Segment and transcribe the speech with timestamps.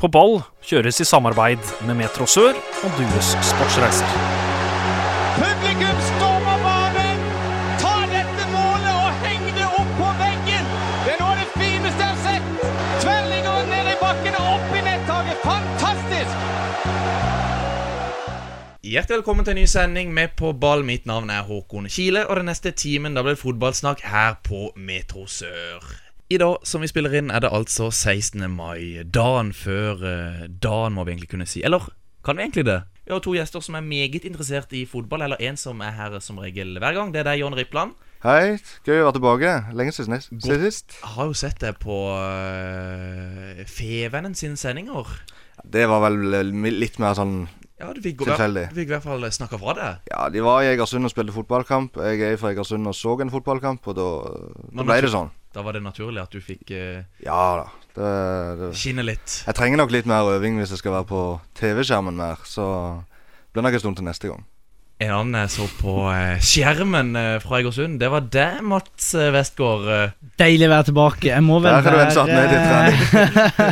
[0.00, 4.14] På ball kjøres i samarbeid med Metro Sør og Dues Sportsreiser.
[5.36, 7.20] Publikum stormer banen!
[7.82, 10.72] Ta dette målet og heng det opp på veggen!
[11.04, 12.48] Det er noe av det fineste jeg har sett!
[13.04, 15.44] Tverrligger ned i bakken og opp i nettaket.
[15.44, 16.34] Fantastisk!
[18.90, 20.80] Hjertelig velkommen til en ny sending med På ball.
[20.80, 24.70] Mitt navn er Håkon Kile, og den neste timen da blir det fotballsnakk her på
[24.80, 25.84] Metro Sør.
[26.30, 28.44] I dag som vi spiller inn, er det altså 16.
[28.54, 29.02] mai.
[29.02, 31.58] Dagen før eh, dagen, må vi egentlig kunne si.
[31.66, 31.88] Eller
[32.22, 32.76] kan vi egentlig det?
[33.02, 36.14] Vi har to gjester som er meget interessert i fotball, eller en som er her
[36.22, 37.10] som regel hver gang.
[37.10, 37.98] Det er deg, Jon Rippland.
[38.22, 39.56] Hei, gøy å være tilbake.
[39.74, 40.30] Lenge siden sist.
[40.46, 40.94] Siden sist.
[41.00, 45.10] Jeg har jo sett deg på uh, Fevennen sine sendinger.
[45.66, 47.40] Det var vel eh, litt mer sånn
[47.80, 48.66] Ja, du fikk, Tilfeldig.
[48.68, 50.08] du fikk i hvert fall snakka fra deg.
[50.12, 51.96] Ja, de var i Egersund og spilte fotballkamp.
[52.04, 54.08] Jeg er fra Egersund og så en fotballkamp, og da,
[54.76, 55.30] da ble det sånn.
[55.50, 57.64] Da var det naturlig at du fikk uh, Ja da.
[57.96, 58.10] Det,
[58.60, 58.68] det.
[58.78, 59.40] skinne litt.
[59.48, 61.22] Jeg trenger nok litt mer øving hvis jeg skal være på
[61.58, 62.66] TV-skjermen mer, så
[63.00, 64.44] det blir nok en stund til neste gang.
[65.00, 69.30] En annen jeg så på eh, skjermen eh, fra Egersund, det var deg, Mats eh,
[69.32, 69.86] Westgård.
[69.88, 70.12] eh.
[70.38, 71.30] Deilig å være tilbake.
[71.32, 73.70] Jeg må vel Der har du en satt ned i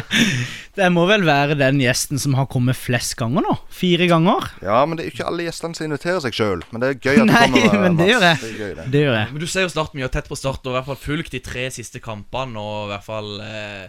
[0.78, 3.54] Jeg må vel være den gjesten som har kommet flest ganger nå.
[3.74, 4.48] Fire ganger.
[4.62, 6.64] Ja, men det er jo ikke alle gjestene som inviterer seg sjøl.
[6.72, 7.78] Men det er gøy at du Nei, kommer.
[7.84, 8.12] men det Mats.
[8.12, 8.42] gjør jeg.
[8.42, 8.88] Det gøy, det.
[8.94, 9.30] Det gjør jeg.
[9.34, 11.40] Men Du ser jo Start mye tett på Start, og i hvert fall fulgt de
[11.44, 13.88] tre siste kampene, og i hvert fall eh,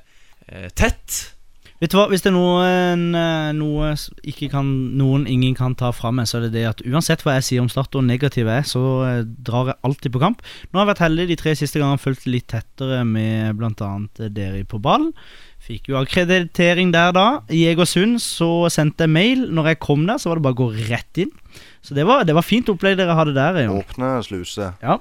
[0.49, 1.19] eh, tett.
[1.79, 3.93] Vet du hva, Hvis det er noen, eh, noe
[4.27, 4.67] ikke kan,
[4.99, 7.63] noen ingen kan ta fra meg, så er det det at uansett hva jeg sier
[7.63, 10.41] om Start og negativ jeg er, så eh, drar jeg alltid på kamp.
[10.73, 13.93] Nå har jeg vært heldig de tre siste gangene, fulgt litt tettere med bl.a.
[14.27, 15.07] dere på ball.
[15.69, 17.27] Fikk jo akkreditering der da.
[17.53, 19.43] I Egersund så sendte jeg mail.
[19.53, 21.29] Når jeg kom der, så var det bare å gå rett inn.
[21.85, 23.59] Så det var, det var fint opplegg dere hadde der.
[23.67, 23.83] Jon.
[23.83, 24.71] Åpne sluse.
[24.81, 24.97] Ja.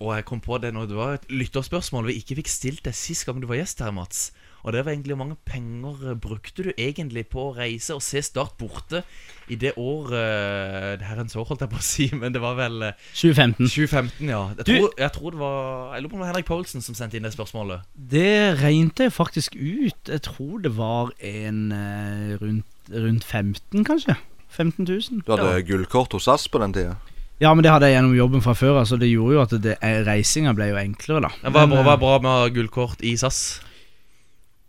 [0.00, 2.96] Og jeg kom på det når det var et lytterspørsmål vi ikke fikk stilt deg
[2.96, 4.30] sist gang du var gjest her, Mats.
[4.64, 8.02] Og det var egentlig hvor mange penger eh, brukte du egentlig på å reise og
[8.04, 9.02] se Start borte
[9.50, 12.54] i det året Det er en så holdt jeg på å si, men det var
[12.58, 13.66] vel eh, 2015.
[13.66, 14.42] 2015, ja.
[14.58, 16.82] Jeg Du- tror, jeg tror det var Jeg lurer på om det var Henrik Poulsen
[16.84, 17.80] som sendte inn det spørsmålet.
[17.96, 20.02] Det regnet jeg faktisk ut.
[20.08, 24.16] Jeg tror det var en eh, rundt, rundt 15, kanskje.
[24.50, 25.22] 15 000.
[25.26, 26.96] Du hadde gullkort hos SAS på den tida.
[27.40, 28.80] Ja, men det hadde jeg gjennom jobben fra før.
[28.82, 31.30] Altså Det gjorde jo at det, eh, reisinga ble jo enklere, da.
[31.48, 33.60] Hva er bra, bra med gullkort i SAS?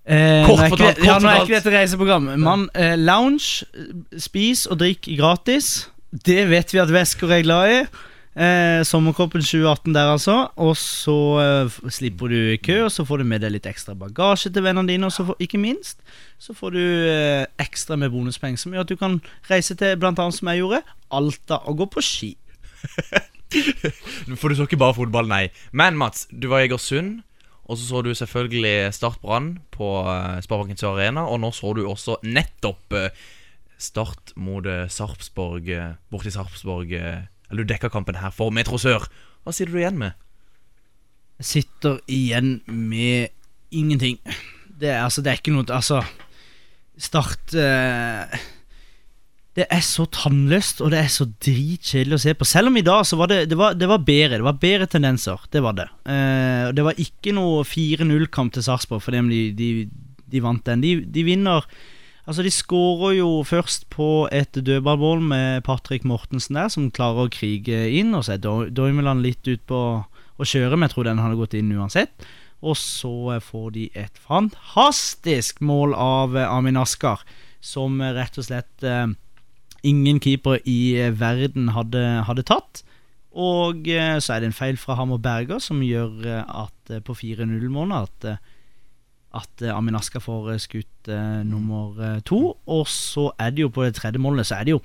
[0.05, 2.31] Eh, Kort fortalt, Ja, nå er ikke dette reiseprogram.
[2.41, 3.65] Man, eh, lounge,
[4.17, 5.89] spis og drikk gratis.
[6.11, 7.83] Det vet vi at Vesker er glad i.
[8.31, 10.35] Eh, Sommerkroppen 2018 der, altså.
[10.55, 14.53] Og så eh, slipper du kø, og så får du med deg litt ekstra bagasje
[14.55, 15.07] til vennene dine.
[15.07, 15.99] Og så får, ikke minst
[16.41, 19.19] så får du eh, ekstra med bonuspenger, som gjør at du kan
[19.49, 20.81] reise til blant annet som jeg gjorde,
[21.11, 22.31] Alta og gå på ski.
[24.39, 25.49] For du så ikke bare fotball, nei.
[25.75, 27.19] Men Mats, du var i Egersund.
[27.71, 31.23] Og så så du selvfølgelig Start Brann på uh, Sparebanken Sør Arena.
[31.31, 33.13] Og nå så du også nettopp eh,
[33.79, 35.71] Start mot uh, Sarpsborg
[36.11, 36.91] borti Sarpsborg.
[36.91, 39.07] eh, eller du dekka kampen her for Metro Sør.
[39.43, 40.11] Hva sitter du igjen med?
[41.41, 43.31] Jeg sitter igjen med
[43.71, 44.19] ingenting.
[44.67, 46.03] Det er, altså, det er ikke noe Altså,
[47.01, 48.39] Start eh,
[49.57, 52.47] Det er så tannløst, og det er så dritkjedelig å se på.
[52.47, 54.37] Selv om i dag så var det, det, var, det var bedre.
[54.39, 55.41] Det var bedre tendenser.
[55.51, 55.89] Det var det.
[56.07, 59.71] Eh, det var ikke noe 4-0-kamp til Sarpsborg fordi de, de,
[60.31, 60.85] de vant den.
[60.85, 61.67] De, de vinner
[62.29, 67.31] Altså, de skårer jo først på et dødballmål med Patrick Mortensen der, som klarer å
[67.33, 68.13] krige inn.
[68.15, 71.57] Og så er Doimeland litt ut på å kjøre, men jeg tror den hadde gått
[71.57, 72.27] inn uansett.
[72.61, 77.25] Og så får de et fantastisk mål av Amin Askar,
[77.59, 79.09] som rett og slett eh,
[79.87, 82.83] ingen keeper i eh, verden hadde, hadde tatt.
[83.31, 87.15] Og eh, så er det en feil fra Hammer Berger som gjør eh, at på
[87.15, 88.49] 4-0-målet at,
[89.41, 91.11] at Amin Askar får skutt
[91.47, 92.57] nummer to.
[92.67, 94.81] Og så er det jo på det tredje målet, så er det jo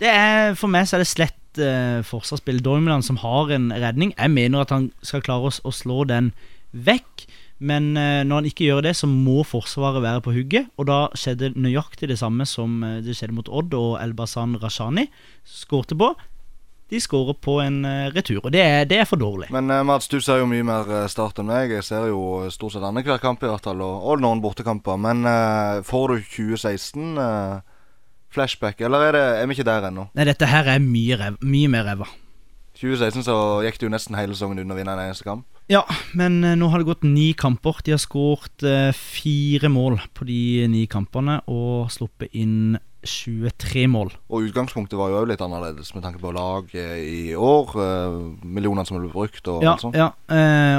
[0.00, 2.62] det er, For meg så er det slett uh, forsvarsspill.
[2.64, 4.14] Dormeland som har en redning.
[4.16, 6.30] Jeg mener at han skal klare å, å slå den
[6.72, 7.26] vekk.
[7.60, 10.70] Men eh, når han ikke gjør det, så må Forsvaret være på hugget.
[10.80, 15.10] Og da skjedde nøyaktig det samme som eh, det skjedde mot Odd og Elbasan Rashani
[15.44, 16.14] skårte på.
[16.90, 19.50] De skårer på en eh, retur, og det er, det er for dårlig.
[19.54, 21.74] Men Mats, du ser jo mye mer Start enn meg.
[21.76, 24.96] Jeg ser jo stort sett annenhver kamp i hvert fall, og, noen bortekamper.
[24.98, 25.28] Men
[25.86, 27.60] får du 2016 eh,
[28.30, 30.08] flashback, eller er, det, er vi ikke der ennå?
[30.16, 32.08] Nei, dette her er mye, rev, mye mer ræva.
[32.80, 33.36] 2016 så
[33.66, 35.44] gikk det jo nesten hele sesongen uten å vinne en eneste kamp.
[35.70, 35.84] Ja,
[36.18, 37.78] men eh, nå har det gått ni kamper.
[37.86, 44.10] De har skåret eh, fire mål på de ni kampene og sluppet inn 23 mål.
[44.28, 47.70] Og utgangspunktet var jo litt annerledes med tanke på lag i år.
[47.86, 49.96] Eh, millionene som ble brukt og Ja, alt sånt.
[49.96, 50.10] ja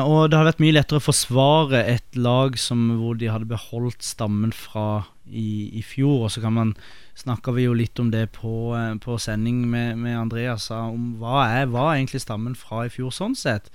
[0.01, 4.03] og det hadde vært mye lettere å forsvare et lag som, hvor de hadde beholdt
[4.03, 6.27] stammen fra i, i fjor.
[6.27, 6.75] Og så kan man
[7.15, 11.71] snakka vi jo litt om det på, på sending med, med Andreas om hva er
[11.71, 13.71] hva er egentlig stammen fra i fjor, sånn sett.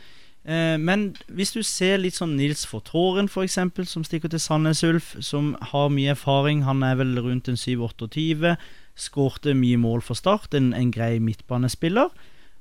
[0.46, 3.58] Eh, men hvis du ser litt sånn Nils Fortåren, f.eks.,
[3.90, 8.54] som stikker til Sandnes Ulf, som har mye erfaring, han er vel rundt en 7-28,
[8.96, 12.14] skårte mye mål for Start, en, en grei midtbanespiller.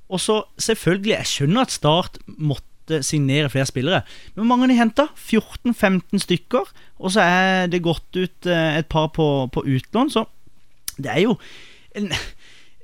[0.10, 4.02] Og så selvfølgelig, jeg skjønner at Start måtte signere flere spillere.
[4.34, 5.06] Men hvor mange har de henta?
[5.18, 6.74] 14-15 stykker.
[6.98, 10.26] Og så er det gått ut eh, et par på, på utlån, så
[10.98, 11.38] det er jo
[12.00, 12.12] en,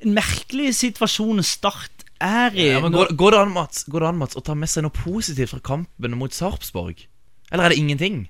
[0.03, 2.67] en merkelig situasjon Start er i.
[2.71, 4.85] Ja, men går, går, det an, Mats, går det an, Mats, å ta med seg
[4.85, 7.07] noe positivt fra kampen mot Sarpsborg?
[7.51, 8.21] Eller er det ingenting?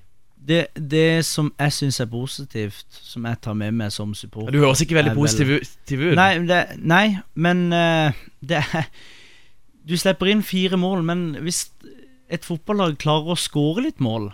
[0.42, 4.58] det, det som jeg syns er positivt, som jeg tar med meg som supporter Du
[4.62, 6.16] høres ikke veldig vel- positiv ut-.
[6.18, 8.88] Nei, det, nei men eh, det er
[9.86, 11.64] Du slipper inn fire mål, men hvis
[12.32, 14.30] et fotballag klarer å skåre litt mål,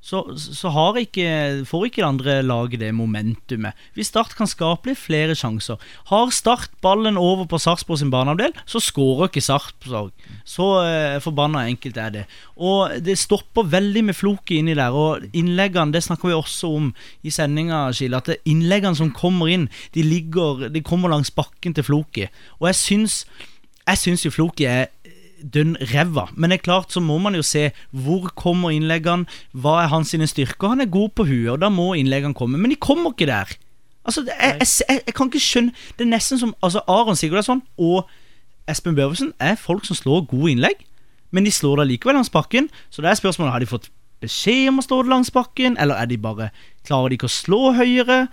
[0.00, 3.76] så, så ikke, får ikke det andre laget det momentumet.
[3.94, 5.76] Hvis Start kan skape litt flere sjanser.
[6.08, 10.14] Har Start ballen over på Sarpsborg sin barneavdel så skårer ikke Sarpsborg.
[10.48, 12.24] Så eh, forbanna enkelt er det.
[12.56, 14.96] Og det stopper veldig med floket inni der.
[14.96, 16.90] Og innleggene, det snakker vi også om
[17.22, 21.84] i sendinga, Skille, at innleggene som kommer inn, de ligger De kommer langs bakken til
[21.84, 22.32] floket.
[22.58, 23.24] Og jeg syns
[23.88, 24.86] Jeg syns jo floket er
[25.42, 26.28] dønn ræva.
[26.36, 30.14] Men det er klart så må man jo se hvor kommer innleggene, hva er hans
[30.14, 30.74] styrker.
[30.74, 32.58] Han er god på huet, og da må innleggene komme.
[32.58, 33.56] Men de kommer ikke der.
[34.04, 37.60] Altså, jeg, jeg, jeg, jeg kan ikke skjønne Det er nesten som Altså Aron Sigurdasson
[37.76, 38.08] og
[38.70, 40.84] Espen Børvesen er folk som slår gode innlegg,
[41.34, 42.68] men de slår det likevel langs bakken.
[42.90, 43.90] Så det er spørsmålet har de fått
[44.22, 46.50] beskjed om å slå det langs bakken, eller er de bare
[46.86, 48.28] Klarer de ikke å slå høyere?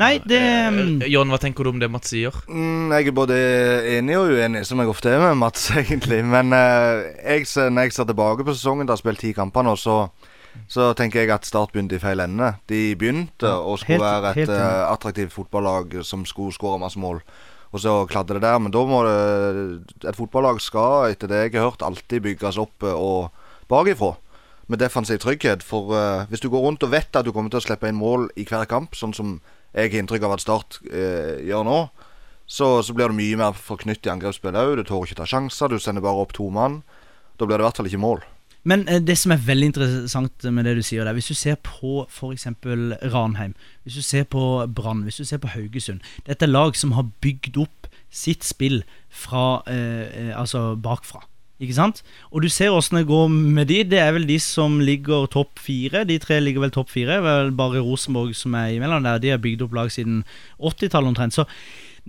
[0.00, 0.40] Nei, det
[0.72, 2.32] mm, Eh, John, hva tenker du om det Mats sier?
[2.48, 3.36] Mm, jeg er både
[3.98, 6.22] enig og uenig, som jeg ofte er med Mats, egentlig.
[6.24, 9.76] Men eh, jeg, når jeg ser tilbake på sesongen, da har spilt ti kamper nå,
[9.76, 9.98] så,
[10.70, 12.54] så tenker jeg at Start begynte i feil ende.
[12.72, 17.20] De begynte å skulle helt- være et eh, attraktivt fotballag som skulle skåre masse mål.
[17.72, 18.58] Og så kladde det der.
[18.60, 22.84] Men da må det Et fotballag skal, etter det jeg har hørt, alltid bygges opp
[22.84, 23.30] eh, og
[23.68, 24.14] bakifra.
[24.68, 25.60] Med defensiv trygghet.
[25.64, 27.98] For uh, hvis du går rundt og vet at du kommer til å slippe inn
[27.98, 29.34] mål i hver kamp, sånn som
[29.72, 31.78] jeg har inntrykk av at Start eh, gjør nå,
[32.46, 34.76] så, så blir du mye mer forknytt i angrepsspillet òg.
[34.76, 36.82] Du tør ikke ta sjanser, du sender bare opp to mann.
[37.40, 38.24] Da blir det i hvert fall ikke mål.
[38.68, 41.58] Men eh, det som er veldig interessant med det du sier der, hvis du ser
[41.64, 42.46] på f.eks.
[43.14, 46.94] Ranheim, hvis du ser på Brann, hvis du ser på Haugesund Dette er lag som
[46.98, 51.24] har bygd opp sitt spill fra eh, eh, Altså bakfra.
[51.62, 52.00] Ikke sant?
[52.32, 53.82] Og du ser åssen det går med de.
[53.86, 56.02] Det er vel de som ligger topp fire.
[56.08, 57.20] De tre ligger vel topp fire.
[57.22, 59.22] Vel bare Rosenborg som er imellom der.
[59.22, 60.24] De har bygd opp lag siden
[60.58, 61.38] 80-tallet omtrent.
[61.38, 61.46] Så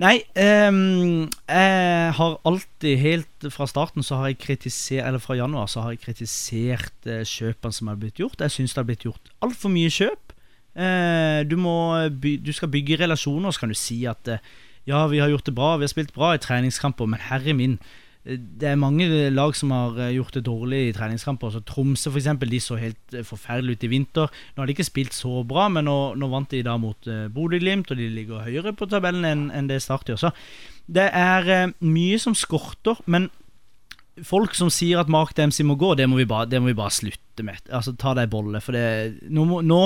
[0.02, 5.68] Nei, um, jeg har alltid, helt fra starten så har jeg kritisert Eller fra januar
[5.70, 8.42] så har jeg kritisert uh, kjøpene som har blitt gjort.
[8.42, 10.34] Jeg syns det har blitt gjort altfor mye kjøp.
[10.74, 11.76] Uh, du, må
[12.10, 14.42] du skal bygge relasjoner, så kan du si at uh,
[14.90, 17.78] ja, vi har gjort det bra, vi har spilt bra i treningskamper, men herre min.
[18.26, 21.54] Eh, Det er mange lag som har eh, gjort det dårlig i treningskamper.
[21.54, 24.44] Så Tromsø for eksempel, de så helt eh, forferdelig ut i vinter.
[24.54, 27.26] Nå har de ikke spilt så bra, men nå, nå vant de da mot uh,
[27.34, 30.28] Bodø-Glimt, og de ligger høyere på tabellen enn en det Start gjør.
[30.28, 30.34] Så
[30.92, 33.30] det er eh, mye som skorter, men
[34.28, 36.94] folk som sier at Mark Dempsey må gå, det må vi bare, må vi bare
[36.94, 37.64] slutte med.
[37.74, 39.80] Altså Ta deg bolle, for det nå, nå,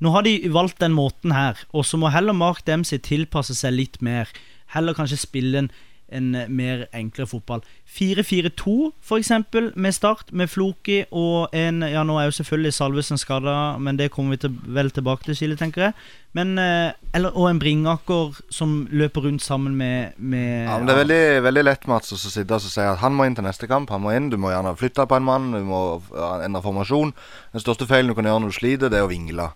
[0.00, 3.76] nå har de valgt den måten her, og så må heller Mark Dempsey tilpasse seg
[3.76, 4.30] litt mer.
[4.74, 5.72] Heller kanskje spille en
[6.14, 7.62] en eh, mer enklere fotball.
[7.94, 13.20] 4-4-2 for eksempel, med Start, med Floki og en Ja, nå er jo selvfølgelig Salvesen
[13.20, 15.98] skada, men det kommer vi til, vel tilbake til, Skille, tenker jeg.
[16.34, 20.94] Men, eh, eller, og en Bringaker som løper rundt sammen med, med Ja, men Det
[20.94, 23.70] er veldig, veldig lett Mats, å sitte og si at han må inn til neste
[23.70, 23.90] kamp.
[23.90, 26.02] Han må inn, Du må gjerne flytte på en mann, du må
[26.42, 27.14] endre formasjon.
[27.52, 29.52] Den største feilen du kan gjøre når du sliter, det er å vingle.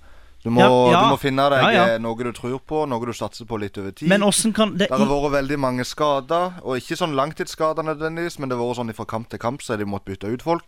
[0.48, 1.00] Du må, Ja, ja.
[1.04, 1.86] Du må finne deg Ja, ja.
[1.92, 4.08] eh, noe du tror på, noe du satser på litt over tid.
[4.08, 4.24] Men
[4.56, 8.64] kan det har vært veldig mange skader, og ikke sånn langtidsskader nødvendigvis, men det har
[8.64, 10.64] vært sånn fra kamp til kamp, så de måtte bytte ut folk.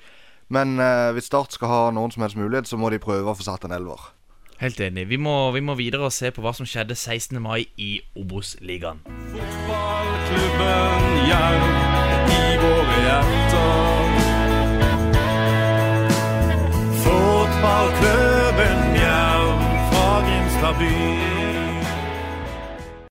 [0.52, 3.36] Men eh, hvis Start skal ha noen som helst mulighet, så må de prøve å
[3.38, 4.10] få satt en elver.
[4.60, 5.06] Helt enig.
[5.08, 7.40] Vi må, vi må videre og se på hva som skjedde 16.
[7.40, 9.00] mai i Obos-ligaen.
[9.32, 11.64] Fotballklubben Jerv
[12.36, 14.28] i våre hjerter.
[17.06, 18.29] Fotballklubben
[20.60, 21.84] fra byen.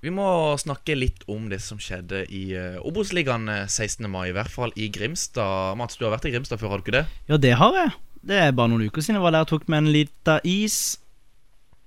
[0.01, 0.25] Vi må
[0.61, 4.05] snakke litt om det som skjedde i uh, Obos-ligaen eh, 16.
[4.11, 4.29] mai.
[4.29, 5.75] I hvert fall i Grimstad.
[5.79, 7.05] Mats, du har vært i Grimstad før, har du ikke det?
[7.27, 7.91] Ja, det har jeg.
[8.29, 10.77] Det er bare noen uker siden jeg var der og tok med en lita is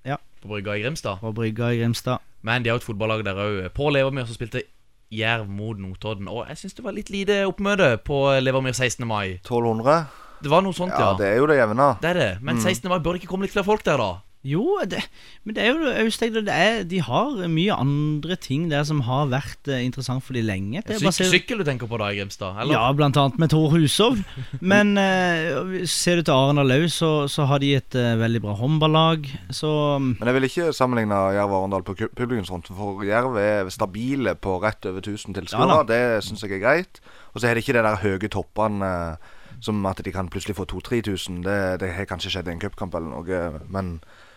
[0.09, 0.19] Ja.
[0.43, 1.23] På brygga i Grimstad.
[1.23, 2.21] På brygga i Grimstad.
[2.43, 3.61] Men de har jo et fotballag der òg.
[3.77, 4.65] På Levermyr som spilte
[5.13, 6.29] Jerv mot Notodden.
[6.29, 9.07] Og jeg syns det var litt lite oppmøte på Levermyr 16.
[9.09, 9.39] mai.
[9.41, 10.03] 1200?
[10.43, 11.17] Det var noe sånt, Ja, ja.
[11.21, 11.89] det er jo det jevne.
[12.03, 12.31] Det er det.
[12.43, 12.91] Men 16.
[12.91, 14.11] mai bør det ikke komme litt flere folk der, da?
[14.43, 14.99] Jo, det,
[15.47, 19.69] men det er jo Austeg, er, de har mye andre ting der som har vært
[19.71, 20.83] eh, interessant for de lenge.
[20.83, 22.59] Det er Syk sykkel du tenker på da, i Grimstad?
[22.59, 22.75] Eller?
[22.75, 24.19] Ja, blant annet med Tor Husov
[24.73, 28.57] Men eh, ser du til Arendal òg, så, så har de et eh, veldig bra
[28.59, 29.29] håndballag.
[29.55, 29.71] Så
[30.03, 33.71] mm, Men jeg vil ikke sammenligne Jerv og Arendal på ku- publikumsfronten, for Jerv er
[33.71, 35.79] stabile på rett over 1000 tilskuere.
[35.79, 36.99] Ja det syns jeg er greit.
[37.33, 39.31] Og så er det ikke de der høye toppene eh,
[39.63, 41.43] som at de kan plutselig få 2000-3000.
[41.47, 43.93] Det, det har kanskje skjedd i en cupkamp eller noe, men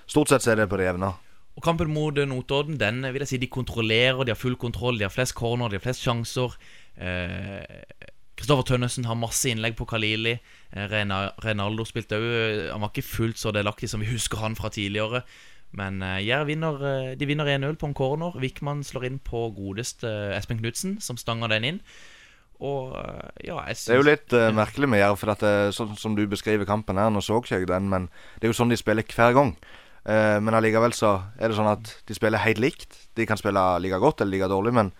[0.07, 1.13] stort sett så er det på det jevne.
[1.55, 4.99] Og Kampen mot eh, Notodden den vil jeg si de kontrollerer, de har full kontroll,
[4.99, 6.57] de har flest corner, de har flest sjanser.
[8.35, 10.35] Kristoffer Tønnesen har masse innlegg på Kalili.
[10.71, 14.57] Eh, Rena- Renaldo spilte òg Han var ikke fullt så delaktig som vi husker han
[14.59, 15.23] fra tidligere.
[15.75, 18.35] Men eh, Jerv vinner, eh, de vinner 1-0 på en corner.
[18.39, 21.79] Wickman slår inn på godeste eh, Espen Knutsen, som stanger den inn.
[22.59, 23.87] Og eh, ja, jeg synes...
[23.87, 26.67] Det er jo litt uh, merkelig med Jerv, for dette, det, sånn som du beskriver
[26.67, 28.07] kampen her, nå så ikke jeg den, men
[28.39, 29.55] det er jo sånn de spiller hver gang.
[30.05, 32.93] Eh, men allikevel så er det sånn at de spiller helt likt.
[33.17, 34.91] De kan spille like godt eller like dårlig, men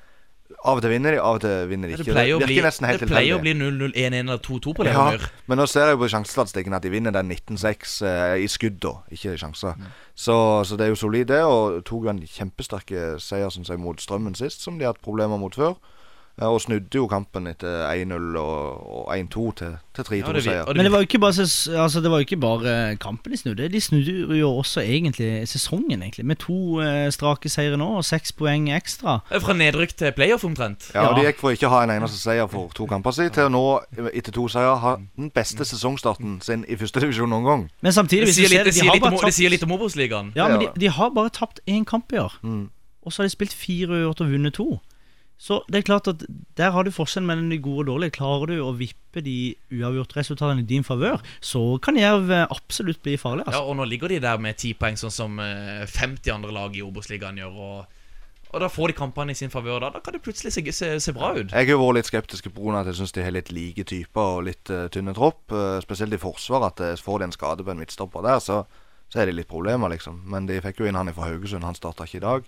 [0.62, 2.14] av og til vinner de, av og til vinner de Det ikke.
[2.14, 4.86] pleier det bli, virker nesten helt det pleier å bli 0-0, 1-1 eller 2-2 på
[4.86, 5.06] det Ja,
[5.50, 8.94] men nå ser jeg på sjansestatistikken at de vinner den 19-6 eh, i skudd, da,
[9.10, 9.74] ikke i sjanser.
[10.14, 10.36] Så,
[10.70, 11.42] så det er jo solid, det.
[11.50, 12.94] Og tok jo en kjempesterk
[13.26, 15.74] seier synes jeg, mot Strømmen sist, som de har hatt problemer mot før.
[16.38, 20.62] Og snudde jo kampen etter 1-0 og, og 1-2 til, til Ja, det, vi- 3-2-seier.
[20.68, 21.42] og Men det var jo ikke bare,
[21.80, 23.70] altså, det var jo ikke bare kampen de snudde.
[23.72, 26.26] De snudde jo også egentlig sesongen, egentlig.
[26.26, 29.20] Med to eh, strake seire nå og seks poeng ekstra.
[29.40, 30.90] Fra nedrykk til playoff, omtrent.
[30.94, 33.30] Ja, og De gikk for ikke å ha en eneste seier for to kamper si,
[33.30, 33.64] til å nå,
[34.12, 37.64] etter to seier, ha den beste sesongstarten sin i førstedivisjon noen gang.
[37.82, 40.34] Men samtidig, Det sier litt, det, de litt, om, det sier litt om Obos-ligaen.
[40.36, 42.36] Ja, men de, de har bare tapt én kamp i år.
[42.44, 42.66] Mm.
[43.06, 44.68] Og så har de spilt fire uavgjort og vunnet to.
[45.38, 46.22] Så det er klart at
[46.56, 48.16] der har du forskjellen mellom de gode og dårlige.
[48.16, 53.18] Klarer du å vippe de uavgjortresultatene i din favør, så kan Jerv eh, absolutt bli
[53.20, 53.44] farlig.
[53.50, 53.66] Ja, Altså.
[53.70, 56.84] og nå ligger de der med ti poeng, sånn som eh, 50 andre lag i
[56.86, 57.60] Obos-ligaen gjør.
[57.68, 58.02] Og,
[58.56, 59.84] og da får de kampene i sin favør.
[59.84, 61.52] Da, da kan det plutselig se, se, se bra ut.
[61.52, 64.38] Jeg har jo vært litt skeptisk av at jeg syns de har litt like typer
[64.40, 65.52] og litt uh, tynne tropp.
[65.52, 66.70] Uh, spesielt i forsvar.
[66.72, 68.64] At uh, får de en skade på en midtstopper der, så,
[69.12, 70.24] så er det litt problemer, liksom.
[70.32, 71.68] Men de fikk jo inn han fra Haugesund.
[71.68, 72.48] Han starta ikke i dag.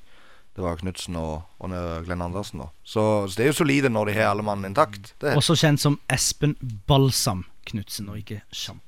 [0.58, 1.74] Det var Knutsen og, og
[2.08, 2.72] Glenn Andersen, da.
[2.82, 5.12] Så, så det er jo solide når de har alle mann intakt.
[5.22, 6.56] Det Også kjent som Espen
[6.90, 8.82] Balsam Knutsen, og ikke Sjampo.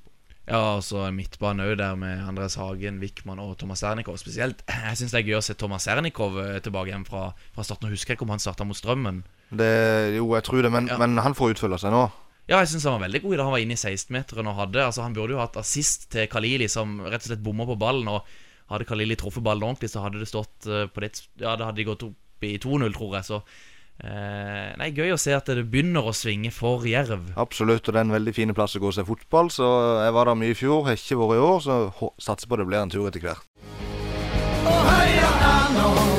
[0.50, 4.18] Ja, og så en midtbane òg der med Andres Hagen, Wickman og Thomas Sernikov.
[4.18, 7.66] Spesielt Jeg syns det er gøy å se Thomas Sernikov eh, tilbake igjen fra, fra
[7.68, 7.86] starten.
[7.86, 9.22] Og husker jeg ikke om han starta mot Strømmen.
[9.54, 9.70] det,
[10.18, 10.98] jo, jeg tror det, men, Ja.
[10.98, 12.08] men han får utfylle seg nå.
[12.50, 13.46] Ja, jeg syns han var veldig god i det.
[13.46, 16.66] Han var inne i 16-meteren og hadde Altså, han burde jo hatt assist til Kalili,
[16.66, 18.10] som rett og slett bomma på ballen.
[18.10, 18.26] Og
[18.70, 21.82] hadde Kalili truffet ballen ordentlig, så hadde det stått eh, på det Ja, da hadde
[21.82, 23.28] de gått opp i 2-0, tror jeg.
[23.28, 23.42] Så
[24.06, 27.34] eh, Nei, gøy å se at det begynner å svinge for Jerv.
[27.40, 29.52] Absolutt, og det er en veldig fin plass å gå og se fotball.
[29.54, 29.68] Så
[30.06, 32.70] jeg var der mye i fjor, har ikke vært i år, så satser på det
[32.70, 33.46] blir en tur etter hvert.
[34.70, 36.19] Og heia Erna,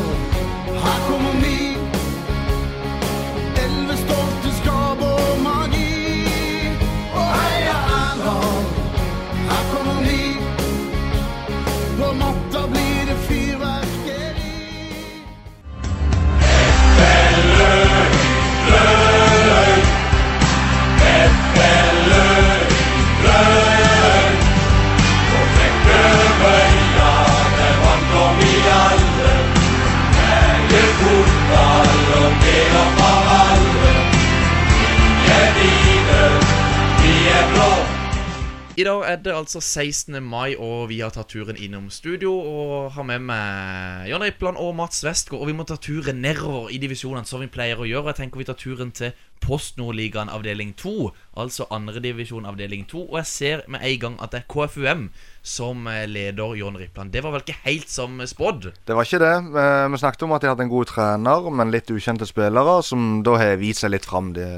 [38.80, 40.22] I dag er det altså 16.
[40.24, 44.70] mai, og vi har tatt turen innom studio og har med meg Jan Rippland og
[44.78, 45.42] Mats Westgård.
[45.42, 48.14] Og vi må ta turen nedover i divisjonene, som vi pleier å gjøre.
[48.14, 49.12] Jeg tenker vi tar turen til
[49.44, 50.94] Post Nordligaen avdeling 2,
[51.42, 53.02] altså andredivisjon avdeling 2.
[53.10, 55.04] Og jeg ser med en gang at det er KFUM
[55.42, 57.12] som eh, leder Jon Rippland.
[57.12, 58.70] Det var vel ikke helt som spådd?
[58.88, 59.34] Det var ikke det.
[59.60, 63.20] Eh, Vi snakket om at de hadde en god trener, men litt ukjente spillere, som
[63.26, 64.32] da har vist seg litt fram.
[64.40, 64.48] Det,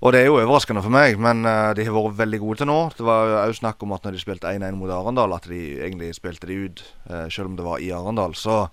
[0.00, 2.68] og det er jo overraskende for meg, men eh, de har vært veldig gode til
[2.70, 2.78] nå.
[2.98, 6.12] Det var jo snakk om at når de spilte 1-1 mot Arendal, at de egentlig
[6.18, 8.36] spilte de ut, eh, selv om det var i Arendal.
[8.36, 8.66] Så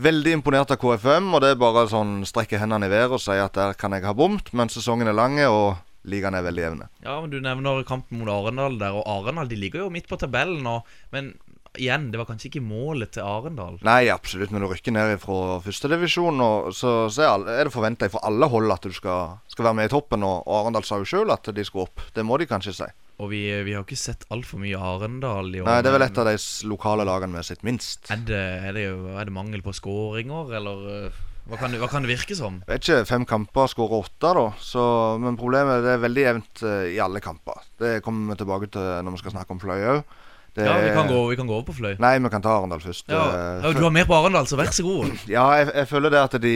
[0.00, 3.36] veldig imponert av KFM, og det er bare sånn strekke hendene i været og si
[3.36, 6.88] at der kan jeg ha bomt, men sesongen er lang, og ligaen er veldig jevne.
[7.04, 10.18] Ja, men Du nevner kampen mot Arendal der, og Arendal de ligger jo midt på
[10.20, 10.66] tabellen.
[10.66, 11.34] Og, men
[11.78, 13.78] igjen, det var kanskje ikke målet til Arendal.
[13.86, 14.52] Nei, absolutt.
[14.54, 16.42] Når du rykker ned fra førstedivisjon,
[16.76, 19.94] så, så er, det forventa fra alle hold at du skal, skal være med i
[19.94, 20.26] toppen.
[20.26, 22.04] Og, Arendal sa jo sjøl at de skulle opp.
[22.16, 22.90] Det må de kanskje si.
[23.20, 25.68] Og vi, vi har ikke sett altfor mye Arendal i år.
[25.68, 26.36] Nei, det er vel et av de
[26.70, 28.06] lokale lagene vi har sett minst.
[28.12, 31.18] Er det, er, det, er det mangel på skåringer, eller øh,
[31.50, 32.60] hva kan, hva kan det virke som?
[32.62, 34.46] Jeg vet ikke, Fem kamper skårer åtte, da.
[34.62, 34.82] Så,
[35.20, 37.64] men problemet er det er veldig jevnt eh, i alle kamper.
[37.80, 40.18] Det kommer vi tilbake til når vi skal snakke om Fløy òg.
[40.56, 41.94] Det Ja, vi kan, gå, vi kan gå over på Fløy.
[42.02, 43.04] Nei, vi kan ta Arendal først.
[43.08, 45.12] Ja, Eh, ja, du har mer på Arendal, så vær så god.
[45.30, 46.54] Ja, jeg, jeg føler det at de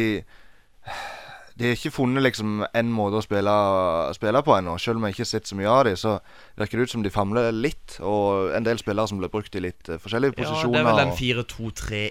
[1.56, 3.52] De har ikke funnet liksom en måte å spille,
[4.16, 4.72] spille på ennå.
[4.82, 6.16] Selv om jeg ikke har sett så mye av dem, så
[6.58, 8.00] virker det ut som de famler litt.
[8.02, 10.80] Og en del spillere som blir brukt i litt forskjellige posisjoner.
[10.80, 11.14] Ja, det er vel den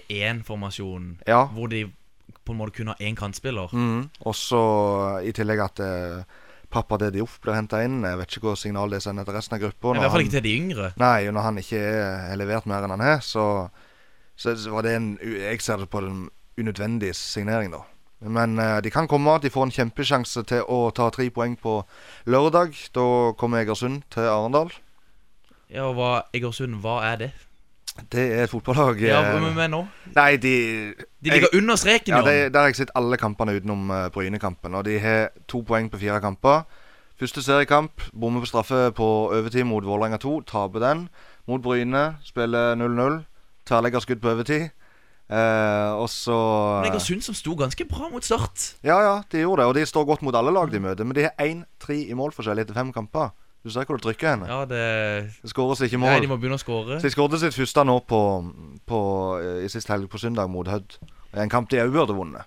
[0.08, 1.44] 4-2-3-1-formasjonen Ja.
[1.52, 1.84] hvor de
[2.44, 3.68] på en måte kun har én kantspiller.
[3.72, 4.08] Mm.
[4.24, 6.24] Og så i tillegg at eh,
[6.74, 8.02] pappa Daddy Off blir henta inn.
[8.04, 9.94] Jeg vet ikke hva signal det sender til resten av gruppa.
[9.94, 10.92] I hvert fall ikke til de yngre.
[11.00, 13.46] Nei, når han ikke er, er levert mer enn han er, så,
[14.36, 16.24] så var det en Jeg ser det på en
[16.58, 17.82] unødvendig signering, da.
[18.24, 19.38] Men eh, de kan komme.
[19.42, 21.80] De får en kjempesjanse til å ta tre poeng på
[22.30, 22.76] lørdag.
[22.96, 23.06] Da
[23.38, 24.72] kommer Egersund til Arendal.
[25.68, 27.30] Ja, og hva, Egersund, hva er det?
[27.94, 29.82] Det er et fotballag Ja, eh, men, men nå?
[30.16, 30.54] Nei, de
[31.22, 32.52] De ligger under streken, Ja, Jon.
[32.52, 34.74] Der har jeg sett alle kampene utenom uh, Bryne-kampen.
[34.74, 36.64] Og de har to poeng på fire kamper.
[37.20, 40.40] Første seriekamp bommer på straffe på overtid mot Vålerenga 2.
[40.50, 41.08] Taper den.
[41.46, 43.22] Mot Bryne spiller 0-0.
[43.66, 44.72] Tverrleggerskudd på overtid.
[45.24, 46.34] Eh, og så
[46.82, 48.74] Men Egersund som sto ganske bra mot Start.
[48.84, 49.68] Ja, ja, de gjorde det.
[49.68, 51.04] Og de står godt mot alle lag de møter.
[51.04, 53.30] Men de har 1-3 i målforskjell etter fem kamper.
[53.64, 54.46] Du ser hvor det trykker henne.
[54.50, 54.80] Ja, det
[55.42, 56.10] Det skåres ikke mål.
[56.12, 56.98] Nei, de må begynne å skåre.
[57.00, 58.20] Så de skåret sitt første nå på,
[58.86, 58.98] på,
[59.40, 60.98] eh, i sist helg på søndag mot Hødd.
[61.34, 62.44] En kamp de òg burde vunnet.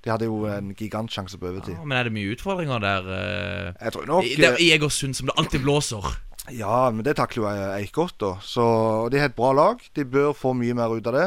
[0.00, 1.74] De hadde jo en gigantsjanse på overtid.
[1.76, 3.10] Ja, men er det mye utfordringer der?
[3.18, 6.06] eh, Jeg tror nok I, det, I Egersund, som det alltid blåser.
[6.54, 8.30] Ja, men det takler jo Eik godt, da.
[8.40, 9.82] Så de har et bra lag.
[9.94, 11.26] De bør få mye mer ut av det.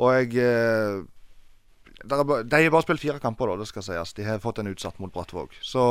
[0.00, 1.04] Og jeg eh,
[2.00, 4.12] der er De har bare spilt fire kamper, da, det skal sies.
[4.16, 5.52] De har fått en utsatt mot Brattvåg.
[5.62, 5.82] Så,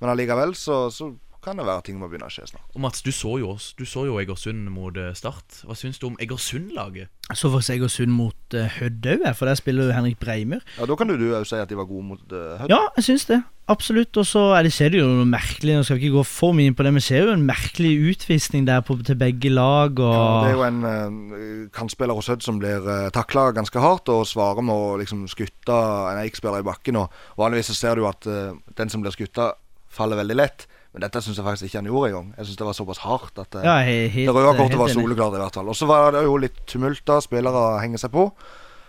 [0.00, 1.12] men allikevel så, så
[1.44, 2.66] kan det være ting må begynne å skje snart.
[2.74, 5.60] Og Mats, du så jo oss Du så jo Egersund mot eh, Start.
[5.64, 7.10] Hva syns du om Egersund-laget?
[7.28, 10.88] Jeg så faktisk Egersund mot uh, Hødd òg, for der spiller jo Henrik Breimer Ja,
[10.88, 12.72] Da kan du òg si at de var gode mot uh, Hødd.
[12.72, 13.40] Ja, jeg syns det.
[13.72, 14.12] Absolutt.
[14.20, 16.56] Og så er det, ser det jo noe merkelig Nå skal vi ikke gå for
[16.56, 19.96] mye inn på det, men ser jo en merkelig utvisning der på, til begge lag.
[19.96, 23.80] Og Ja, det er jo en uh, kantspiller hos Hødd som blir uh, takla ganske
[23.80, 27.00] hardt, og svarer med å liksom skutte en Eik-spiller i bakken.
[27.00, 29.54] Og Vanligvis så ser du at uh, den som blir skutta,
[29.94, 30.68] faller veldig lett.
[30.94, 32.26] Men dette syns jeg faktisk ikke han gjorde engang.
[32.38, 35.34] Jeg syns det var såpass hardt at eh, ja, helt, det røde kortet var soleklart,
[35.34, 35.70] i hvert fall.
[35.72, 37.16] Og så var det jo litt tumult da.
[37.24, 38.28] Spillere henger seg på.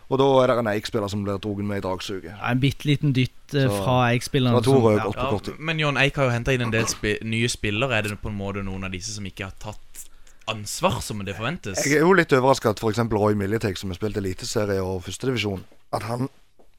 [0.05, 2.29] Og da er det en Eik-spiller som blir dratt med i dragsuget.
[2.29, 4.53] Ja, en bitte liten dytt Så- fra Eik-spilleren.
[4.53, 5.39] Ja.
[5.39, 5.57] tid.
[5.57, 7.97] men John Eik har jo henta inn en del spi nye spillere.
[7.97, 10.05] Er det på en måte noen av disse som ikke har tatt
[10.47, 11.81] ansvar som det forventes?
[11.85, 13.01] Jeg er jo litt overraska at f.eks.
[13.09, 16.29] Roy Miljetek, som har spilt eliteserie og førstedivisjon, at han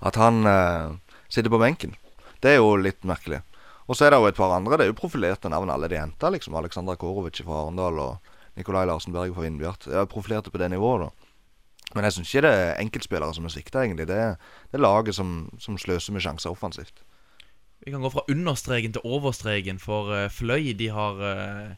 [0.00, 0.96] At han uh,
[1.28, 1.94] sitter på benken.
[2.40, 3.42] Det er jo litt merkelig.
[3.90, 4.78] Og så er det jo et par andre.
[4.78, 6.30] Det er jo profilerte navn alle de jenter.
[6.30, 6.54] Liksom.
[6.54, 9.88] Aleksandra Korovic fra Arendal og Nikolai Larsen Berg fra Vindbjart.
[9.90, 11.30] Jeg er profilerte på det nivået, da.
[11.96, 14.06] Men jeg syns ikke det er enkeltspillere som er svikta, egentlig.
[14.06, 14.36] Det er,
[14.70, 17.02] det er laget som, som sløser med sjanser offensivt.
[17.82, 21.70] Vi kan gå fra understreken til overstreken, for eh, Fløy de har eh,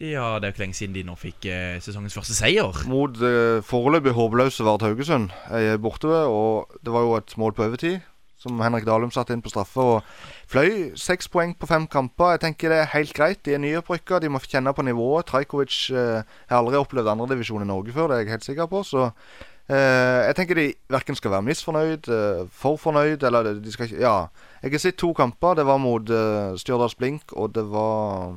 [0.00, 2.82] de har, Det er jo ikke lenge siden de nå fikk eh, sesongens første seier.
[2.90, 7.64] Mot uh, foreløpig håpløse Vard Haugesund er borte, og det var jo et mål på
[7.68, 8.00] overtid.
[8.36, 9.80] Som Henrik Dalum satte inn på straffe.
[9.80, 12.34] Og fløy seks poeng på fem kamper.
[12.34, 13.40] Jeg tenker det er helt greit.
[13.46, 15.26] De er nyopprykka, de må kjenne på nivået.
[15.30, 18.82] Trajkovic eh, har aldri opplevd andredivisjon i Norge før, det er jeg helt sikker på.
[18.84, 23.88] Så eh, jeg tenker de verken skal være misfornøyd, eh, for fornøyd, eller de skal
[23.88, 24.18] ikke Ja.
[24.62, 25.54] Jeg har sett to kamper.
[25.54, 28.36] Det var mot eh, Stjørdals Blink, og det var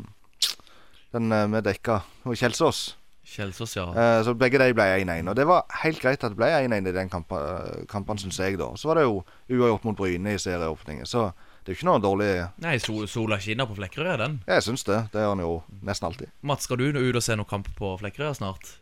[1.11, 2.01] den eh, med dekka.
[2.23, 2.95] Og Kjelsås.
[3.29, 3.85] Kjelsås, ja.
[3.93, 5.29] Eh, så begge de ble 1-1.
[5.29, 8.39] Og det var helt greit at det ble 1-1 i den kampen, eh, kampen syns
[8.41, 8.71] jeg, da.
[8.75, 9.21] Så var det jo
[9.53, 11.05] uavgjort mot Bryne i serieåpningen.
[11.05, 11.29] Så
[11.63, 12.29] det er jo ikke noe dårlig
[12.63, 14.39] Nei, sol, sola skinner på Flekkerøy, er den.
[14.49, 14.99] Jeg syns det.
[15.13, 16.31] Det gjør han jo nesten alltid.
[16.41, 18.79] Mats, skal du ut og se noen kamp på Flekkerøy snart?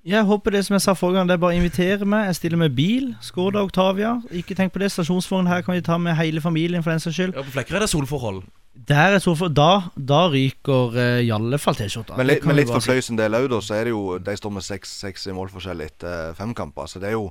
[0.00, 2.30] Jeg håper det som jeg sa forrige gang, det er bare å invitere meg.
[2.30, 3.10] Jeg stiller med bil.
[3.20, 4.14] Skoda Octavia.
[4.32, 4.88] Ikke tenk på det.
[4.94, 7.34] Stasjonsvogn her kan vi ta med hele familien, for den saks skyld.
[7.36, 8.40] Ja, På Flekkerøy er det solforhold.
[8.74, 12.16] Der er sofa, da, da ryker uh, i alle fall T-skjorta.
[12.18, 12.82] Men, men litt for.
[12.84, 15.82] Fløy sin del òg, da, så er det jo De står med seks i målforskjell
[15.84, 16.86] etter eh, fem kamper.
[16.90, 17.30] Så det er jo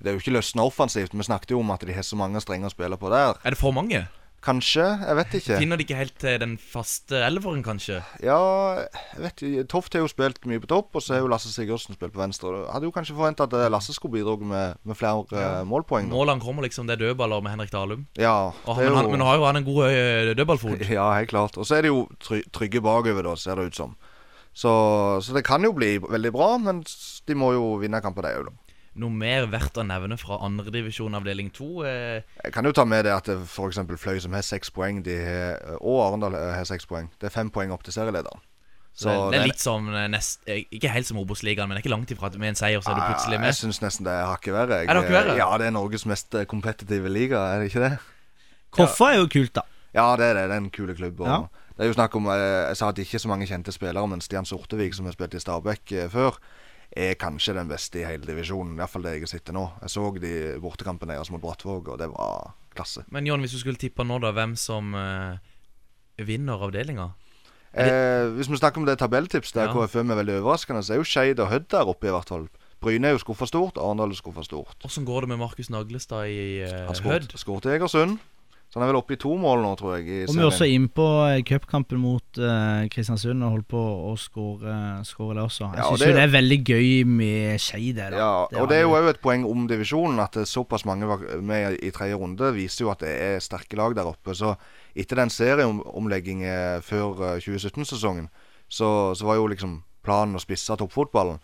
[0.00, 1.14] det er jo ikke løsna offensivt.
[1.14, 3.36] Vi snakket jo om at de har så mange strenger å spille på der.
[3.44, 4.06] Er det for mange?
[4.40, 4.84] Kanskje.
[5.04, 5.56] Jeg vet ikke.
[5.60, 7.98] Finner de ikke helt til den faste elveren, kanskje?
[8.24, 8.38] Ja,
[9.12, 9.64] jeg vet ikke.
[9.68, 12.22] Toft har jo spilt mye på topp, og så har jo Lasse Sigurdsen spilt på
[12.22, 12.54] venstre.
[12.62, 15.50] Jeg Hadde jo kanskje forventa at eh, Lasse skulle bidra med, med flere ja.
[15.68, 16.08] målpoeng.
[16.08, 16.16] Da.
[16.16, 18.06] Målene kommer liksom, det er dødballer med Henrik Dalum.
[18.16, 20.86] Ja, han, jo- men nå har jo han en god dødballfot.
[20.96, 21.60] Ja, helt klart.
[21.60, 23.92] Og så er det jo trygge bakover, da, ser det ut som.
[24.56, 24.72] Så,
[25.22, 28.48] så det kan jo bli veldig bra, men de må jo vinne kamper, de òg,
[28.48, 28.69] da.
[28.98, 31.84] Noe mer verdt å nevne fra andredivisjon avdeling to?
[31.86, 33.78] Eh, Jeg kan jo ta med det at f.eks.
[34.02, 37.06] Fløy, som har seks poeng, de har, og Arendal eh, har seks poeng.
[37.20, 38.42] Det er fem poeng opp til serielederen.
[38.92, 41.84] så det, det er litt som eh, nest, eh, Ikke helt som Obos-ligaen, men det
[41.84, 43.52] er ikke langt ifra at med en seier så er du plutselig med.
[43.52, 44.80] Jeg syns nesten det er hakket verre.
[44.82, 45.36] Er det hakket verre?
[45.38, 47.92] Ja, det er Norges mest eh, kompetitive liga, er det ikke det?
[48.74, 49.62] Koffa er jo kult, da.
[49.94, 50.48] Ja, det er det.
[50.50, 51.20] Det er en kul klubb.
[51.22, 51.40] Og Ja.
[51.80, 52.36] Det er jo snakk om eh,
[52.68, 55.40] Jeg sa at ikke så mange kjente spillere, men Stian Sortevik, som har spilt i
[55.40, 56.36] Stabæk eh, før,
[56.96, 58.76] er kanskje den beste i hele divisjonen.
[58.80, 59.68] Iallfall det jeg sitter nå.
[59.84, 63.04] Jeg så de bortekampene deres mot Brattvåg, og det var klasse.
[63.14, 65.38] Men John, hvis du skulle tippe nå, da, hvem som eh,
[66.26, 67.12] vinner avdelinga?
[67.70, 69.74] Eh, hvis vi snakker om det tabelltips der Ja.
[69.86, 72.48] KFM er veldig overraskende, så er jo Skeid og Hødd der oppe, i hvert fall.
[72.80, 74.74] Bryne er jo skuffa stort, Arendal er skuffa stort.
[74.84, 76.96] Åssen går det med Markus Naglestad i Han Hødd?
[76.96, 78.18] skåret skåret i Egersund.
[78.70, 80.04] Så han er vel oppe i to mål nå, tror jeg.
[80.06, 83.80] i Og vi er også inn på eh, cupkampen mot uh, Kristiansund og holdt på
[83.82, 84.74] å skåre
[85.08, 85.72] skåre det også.
[85.72, 87.98] Jeg Ja, syns jo det er veldig gøy med Skeid.
[87.98, 90.22] Ja, Det og det er jo òg et poeng om divisjonen.
[90.22, 93.96] At såpass mange var med i tredje runde, viser jo at det er sterke lag
[93.98, 94.38] der oppe.
[94.38, 94.54] Så
[94.94, 98.30] etter den serieomleggingen før eh, 2017-sesongen,
[98.70, 101.42] så, så var jo liksom planen å spisse toppfotballen.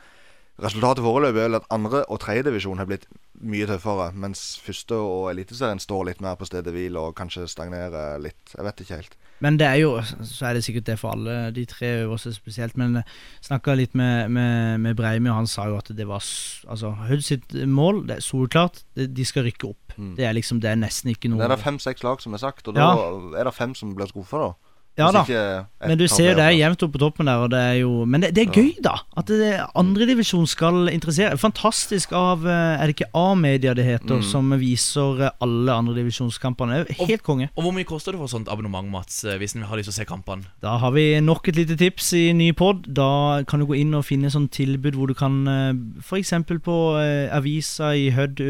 [0.63, 3.07] Resultatet foreløpig er at andre- og tredjedivisjon har blitt
[3.45, 8.17] mye tøffere, mens første og eliteserien står litt mer på stedet hvil og kanskje stagnerer
[8.25, 8.55] litt.
[8.57, 9.17] Jeg vet ikke helt.
[9.45, 12.75] Men det er jo Så er det sikkert det for alle de tre øverste spesielt.
[12.77, 13.03] Men
[13.45, 17.23] snakka litt med, med, med Breimi, og han sa jo at det var Altså Hødd
[17.23, 18.81] sitt mål, det er soleklart.
[18.97, 19.93] De skal rykke opp.
[19.99, 20.15] Mm.
[20.17, 22.39] Det er liksom Det er nesten ikke noe det er det fem-seks lag som er
[22.41, 23.41] sagt, og da Ja.
[23.41, 24.53] er det fem som blir skuffa, da.
[24.97, 25.23] Ja da.
[25.87, 28.05] Men du ser jo det er jevnt oppe på toppen der, og det er jo
[28.09, 28.95] Men det, det er gøy, da!
[29.17, 31.37] At det andredivisjon skal interessere.
[31.37, 34.23] Fantastisk av eh, Er det ikke A-media det heter, Mm.
[34.25, 36.87] som viser eh, alle andredivisjonskampene?
[36.97, 37.51] Helt konge.
[37.57, 39.97] Og hvor mye koster det for sånt abonnement, Mats, eh, hvis en har lyst til
[39.97, 40.49] å se kampene?
[40.65, 42.87] Da har vi nok et lite tips i ny pod.
[42.89, 45.43] Da kan du gå inn og finne sånn tilbud hvor du kan
[46.01, 46.33] F.eks.
[46.65, 46.77] på
[47.37, 48.41] avisa i Hødd,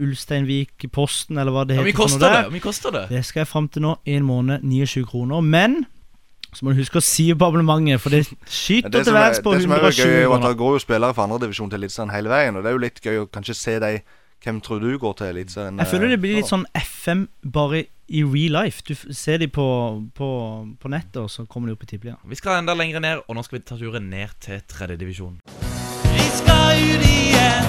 [0.00, 1.92] Ulsteinvik, Posten, eller hva det heter.
[1.96, 2.32] koster det?
[2.42, 2.50] der.
[2.54, 3.04] Mye koster det?
[3.12, 3.96] Det skal jeg fram til nå.
[4.06, 5.27] En måned, 29 kroner.
[5.44, 5.84] Men
[6.54, 9.20] så må du huske å si opp abonnementet, for det skyter Det til som på
[9.20, 10.48] værs på det som er 120 gøy, er at kroner.
[10.48, 12.56] det går jo spillere fra andredivisjon til Eliteserien hele veien.
[12.56, 13.98] Og det er jo litt gøy å kanskje se de
[14.38, 15.78] Hvem tror du går til Eliteserien?
[15.82, 18.84] Jeg føler det blir litt eh, sånn FM bare i real life.
[18.86, 19.66] Du ser de på,
[20.14, 20.28] på,
[20.78, 22.22] på nettet, og så kommer de opp i tippeligaen.
[22.24, 25.40] Vi skal enda lenger ned, og nå skal vi ta turen ned til tredjedivisjon.
[26.06, 27.66] Vi skal ut igjen.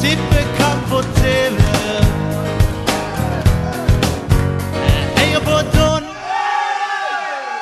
[0.00, 1.60] Tippekamp på TV.
[5.20, 5.85] Jeg er på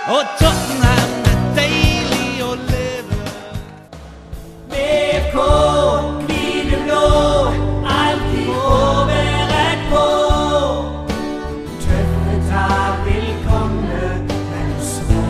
[0.07, 1.13] og Tottenham.
[1.31, 3.21] Er deilig å leve.
[4.73, 5.37] BK,
[6.27, 7.07] blir blå,
[7.95, 10.05] alltid forberedt på.
[11.87, 14.03] Tøffe tak vil komme,
[14.51, 15.23] men så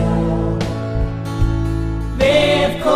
[2.19, 2.89] VFK,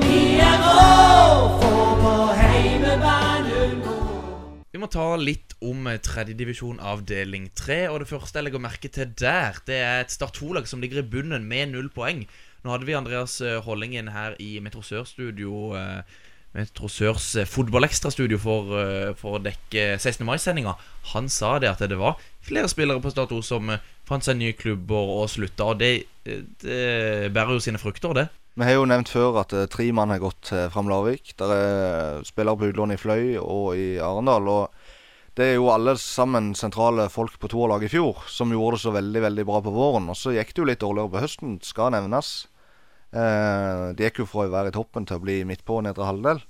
[0.00, 3.98] vi er rå, for på heimebane nå.
[4.72, 7.86] Vi må ta litt om eh, tredjedivisjon avdeling tre.
[7.90, 11.02] Og det første jeg legger merke til der, det er et Start 2-lag som ligger
[11.02, 12.24] i bunnen med null poeng.
[12.64, 15.74] Nå hadde vi Andreas eh, Hollingen her i Metro Sør-studio.
[15.78, 16.22] eh,
[16.56, 18.70] Metro Sørs fotballekstrastudio for,
[19.20, 20.22] for å dekke 16.
[20.24, 20.72] mai-sendinga.
[21.12, 23.74] Han sa det at det var flere spillere på Start 2 som
[24.08, 25.66] fant seg nye klubber og slutta.
[25.68, 25.90] Og det,
[26.24, 28.24] det bærer jo sine frukter, det.
[28.56, 31.34] Vi har jo nevnt før at tre mann har gått Fram Larvik.
[31.36, 34.48] Der er spillere på utlån i Fløy og i Arendal.
[34.48, 34.85] Og
[35.36, 38.92] det er jo alle sammen sentrale folk på toerlaget i fjor som gjorde det så
[38.94, 40.08] veldig veldig bra på våren.
[40.08, 42.30] Og så gikk det jo litt dårligere på høsten, skal nevnes.
[43.12, 46.08] Eh, de gikk jo fra å være i toppen til å bli midt på nedre
[46.08, 46.40] halvdel.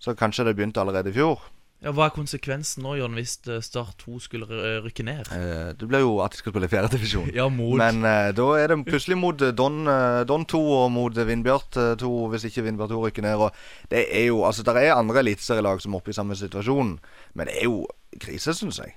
[0.00, 1.44] Så kanskje det begynte allerede i fjor.
[1.84, 4.46] Ja, Hva er konsekvensen nå, Jørn, hvis eh, Start 2 skulle
[4.86, 5.28] rykke ned?
[5.34, 7.28] Eh, det ble jo at de skal spille i fjerdedivisjon.
[7.38, 10.86] Ja, mot Men eh, da er det plutselig mot eh, Don, eh, Don 2 og
[10.94, 13.44] mot eh, Vindbjart eh, 2, hvis ikke Vindbjart 2 rykker ned.
[13.44, 16.96] Og det er jo, altså Der er andre eliteserielag som er oppe i samme situasjon,
[17.36, 17.82] men det er jo
[18.20, 18.94] krise, syns jeg.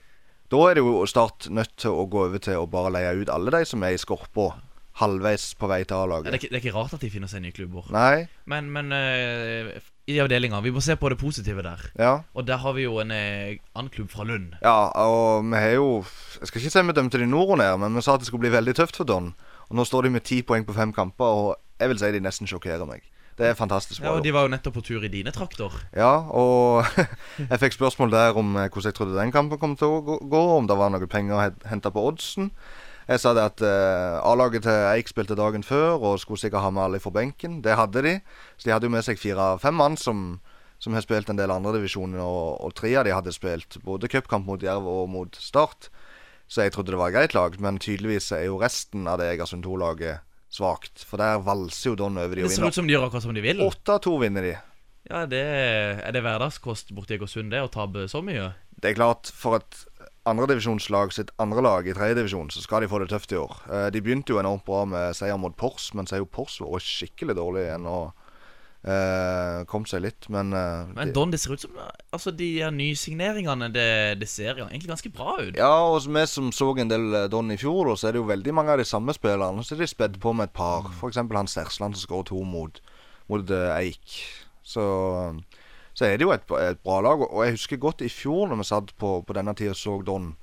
[0.51, 3.30] Da er det jo Start nødt til å gå over til å bare leie ut
[3.34, 4.53] alle de som er i skorpa,
[4.97, 6.34] halvveis på vei til det, A-laget.
[6.39, 7.86] ikke, det er ikke rart at de finner seg nye klubber.
[7.93, 9.75] Nei, Men, men uh,
[10.08, 11.84] i avdelinga, vi må se på det positive der.
[11.99, 12.13] ja.
[12.34, 14.56] Og der har vi jo en uh, annen klubb fra Lund.
[14.63, 15.89] Ja, og vi har jo
[16.39, 18.27] Jeg skal ikke si vi dømte de nord og ned, men vi sa at det
[18.32, 19.36] skulle bli veldig tøft for Don.
[19.67, 22.23] Og nå står de med ti poeng på fem kamper, og jeg vil si de
[22.23, 23.03] nesten sjokkerer meg.
[23.38, 24.23] Det er fantastisk Ja, og.
[24.26, 25.73] De var jo nettopp på tur i dine trakter.
[25.95, 26.88] Ja, og
[27.52, 30.41] jeg fikk spørsmål der om eh, hvordan jeg trodde den kampen kom til å gå,
[30.58, 32.52] om det var noe penger å hente på oddsen.
[33.08, 36.73] Jeg sa det at eh, A-laget til Eik spilte dagen før og skulle sikkert ha
[36.73, 37.62] med alle fra benken.
[37.63, 38.17] Det hadde de.
[38.58, 40.41] Så de hadde jo med seg fire-fem mann som,
[40.82, 44.50] som har spilt en del andredivisjoner, og, og tre av de hadde spilt både cupkamp
[44.50, 45.91] mot Jerv og mot Start.
[46.50, 49.30] Så jeg trodde det var et greit lag, men tydeligvis er jo resten av det
[49.34, 51.03] Egersund 2-laget svakt.
[51.07, 53.27] For der valser jo Don over de Det og ser ut som de gjør akkurat
[53.27, 53.62] som de vil.
[53.65, 54.55] 8-2 vinner de.
[55.07, 55.43] Ja, det
[56.03, 58.51] Er det hverdagskost borti Egersund, det, å tape så mye?
[58.77, 59.86] Det er klart, for et
[60.27, 63.53] andredivisjonslag sitt andre lag i tredjedivisjon, så skal de få det tøft i år.
[63.71, 66.60] Eh, de begynte jo enormt bra med seier mot Pors, men så er jo Pors
[66.60, 68.26] vært skikkelig dårlig igjen og
[68.88, 70.28] eh, kom seg litt.
[70.34, 71.76] Men, uh, Men Don, det ser ut som
[72.15, 73.89] altså de her nysigneringene, det,
[74.21, 75.58] det ser egentlig ganske bra ut.
[75.58, 78.32] Ja, og vi som så en del eh, Don i fjor, så er det jo
[78.32, 79.63] veldig mange av de samme spillerne.
[79.63, 80.89] Så de spedd på med et par.
[80.95, 81.19] F.eks.
[81.19, 82.82] han Stersland som skårer to mot,
[83.32, 84.17] mot uh, Eik.
[84.67, 84.84] Så,
[85.93, 87.23] så er det jo et, et bra lag.
[87.28, 90.02] Og jeg husker godt i fjor, når vi satt på, på denne tida og så
[90.08, 90.34] Don,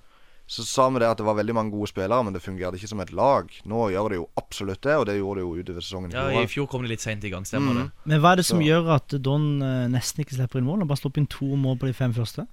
[0.47, 2.89] så sa vi det at det var veldig mange gode spillere, men det fungerte ikke
[2.91, 3.49] som et lag.
[3.65, 6.13] Nå gjør det jo absolutt det, og det gjorde det jo utover sesongen.
[6.13, 6.43] i Ja.
[6.43, 7.79] I fjor kom det litt seint i gang, stemmer Mm.
[7.83, 7.93] det.
[8.05, 10.79] Men hva er det som Så- gjør at Don eh, nesten ikke slipper inn mål?
[10.81, 12.47] Han bare slår opp inn to mål på de fem første.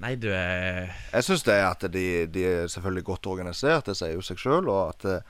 [0.00, 3.96] Nei, du er Jeg syns det er at de, de er selvfølgelig godt organisert, det
[3.96, 4.68] sier jo seg sjøl.
[4.68, 5.20] Og at eh,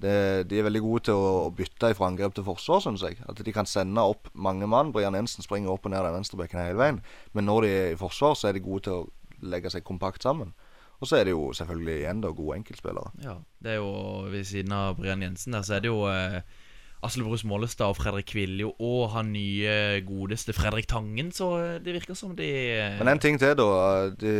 [0.00, 3.16] det, de er veldig gode til å bytte fra angrep til forsvar, syns jeg.
[3.28, 4.90] At de kan sende opp mange mann.
[4.92, 7.00] Brian Jensen springer opp og ned den venstrebekken hele veien.
[7.34, 9.08] Men når de er i forsvar, så er de gode til å
[9.42, 10.52] legge seg kompakt sammen.
[11.00, 13.12] Og så er det jo selvfølgelig igjen da gode enkeltspillere.
[13.24, 13.92] Ja, det er jo
[14.28, 16.42] ved siden av Brian Jensen der, så er det jo eh,
[17.00, 21.94] Asle Brus Mollestad og Fredrik Kviljo og han nye godeste Fredrik Tangen, så eh, det
[21.96, 24.10] virker som de eh, Men en ting til, da.
[24.20, 24.34] De,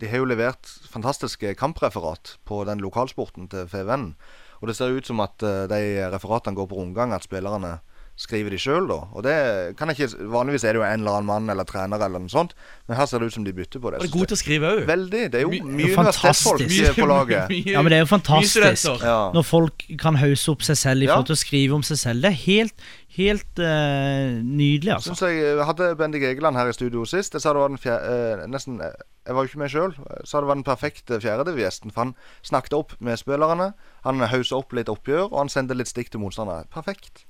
[0.00, 4.14] de har jo levert fantastiske kampreferat på den lokalsporten til FVN.
[4.60, 7.78] Og det ser ut som at eh, de referatene går på rundgang, at spillerne
[8.20, 8.98] skriver de sjøl, da.
[9.16, 9.34] Og det
[9.78, 12.32] kan jeg ikke Vanligvis er det jo en eller annen mann eller trener eller noe
[12.32, 12.52] sånt,
[12.88, 14.00] men her ser det ut som de bytter på det.
[14.00, 14.82] Og det er gode til å skrive òg.
[14.90, 15.22] Veldig.
[15.32, 17.54] Det er jo My- mye universitetsfolk på laget.
[17.70, 19.04] Ja, men det er jo fantastisk.
[19.04, 19.30] Ja.
[19.34, 22.24] Når folk kan hausse opp seg selv i forhold til å skrive om seg selv.
[22.24, 22.84] Det er helt,
[23.16, 25.14] helt uh, nydelig, altså.
[25.14, 27.36] Synes jeg jeg hadde Bendik Egeland her i studio sist.
[27.36, 28.92] Jeg sa det var den fjerde, uh, nesten eh,
[29.28, 29.96] Jeg var jo ikke med sjøl.
[30.24, 31.94] Sa det var den perfekte fjerdedivisgjesten.
[31.94, 32.14] For han
[32.46, 33.72] snakket opp med spillerne.
[34.04, 36.68] Han haussa opp litt oppgjør, og han sendte litt stikk til motstanderne.
[36.72, 37.24] Perfekt.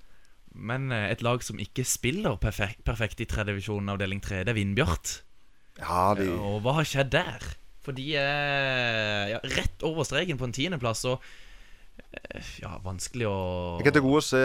[0.54, 4.58] Men eh, et lag som ikke spiller perfekt, perfekt i tredjedivisjon avdeling 3, det er
[4.58, 5.20] Vindbjart.
[5.80, 7.44] Ja, de Og hva har skjedd der?
[7.80, 11.22] For de er ja, rett over streken på en tiendeplass, og
[12.02, 13.36] eh, ja, vanskelig å
[13.80, 14.42] Jeg er til gode å se,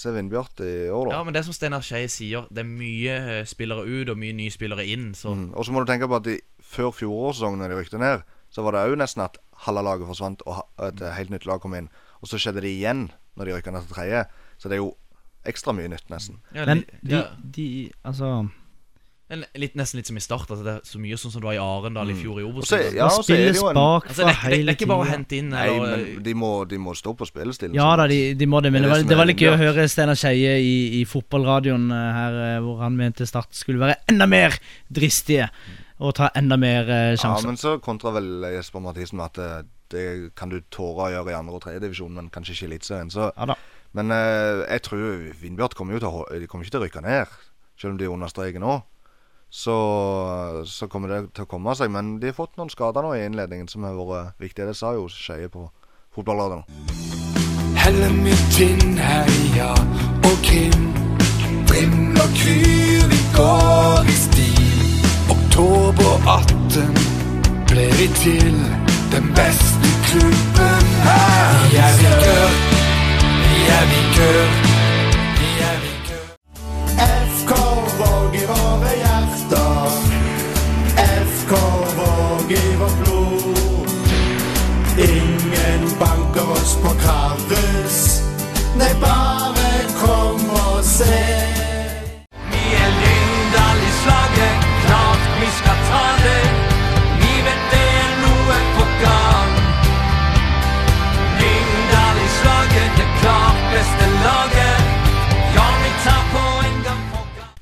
[0.00, 1.18] se Vindbjart i år, da.
[1.18, 4.36] Ja, men det som Steinar Skei sier, det er mye eh, spillere ut og mye
[4.38, 5.50] nye spillere inn, så Mm.
[5.52, 8.64] Og så må du tenke på at de, før fjorårssesongen, når de rykte ned, så
[8.66, 9.36] var det òg nesten at
[9.66, 11.90] halve laget forsvant og et helt nytt lag kom inn.
[12.20, 14.24] Og så skjedde det igjen når de rykka ned til tredje.
[14.58, 14.94] Så det er jo
[15.48, 16.40] ekstra mye nytt, nesten.
[16.54, 17.66] ja, Men de, ja, de
[18.04, 18.48] Altså
[19.30, 20.48] litt, Nesten litt som i start.
[20.50, 22.56] Altså det er så mye sånn som det var i Arendal i fjor i Mm.
[22.58, 22.96] Og så, Obos-ligaen.
[22.96, 25.66] ja, og spilles en Altså, det, det, det er ikke bare å hente inn Nei,
[25.68, 27.76] eller, men de må, de må stå på spillestilen.
[27.78, 29.60] Ja da, de, de må det, men Det det var, det var litt gøy å
[29.60, 34.00] høre Steinar Skeie i, i fotballradioen eh, her, eh, hvor han mente Start skulle være
[34.10, 34.58] enda mer
[34.90, 35.46] dristige
[36.00, 39.70] og ta enda mer eh, Ja, men så kontra vel Jesper Mathisen med at det,
[39.94, 43.10] det kan du tåre å gjøre i andre og tredjedivisjon, men kanskje ikke i Eliteserien.
[43.14, 43.56] Så Ja da.
[43.96, 45.04] Men eh, jeg tror
[45.40, 47.36] Vindbjart kommer jo til å De kommer ikke til å rykke ned,
[47.80, 48.78] selv om de er under nå.
[49.50, 49.74] Så,
[50.66, 51.90] så kommer det til å komme seg.
[51.90, 54.70] Men de har fått noen skader nå i innledningen som har vært viktige.
[54.70, 55.66] Det sa jo Skeie på
[56.14, 56.62] fotballradioen.
[57.80, 59.72] Helle med Tinn, Herja
[60.28, 60.90] og Kim.
[61.66, 64.86] Brim og Kyr, vi går i stil.
[65.34, 66.94] Oktober 18
[67.70, 68.56] ble vi til
[69.14, 71.70] den beste klubben her.
[71.70, 72.49] Vi er
[73.70, 74.69] habite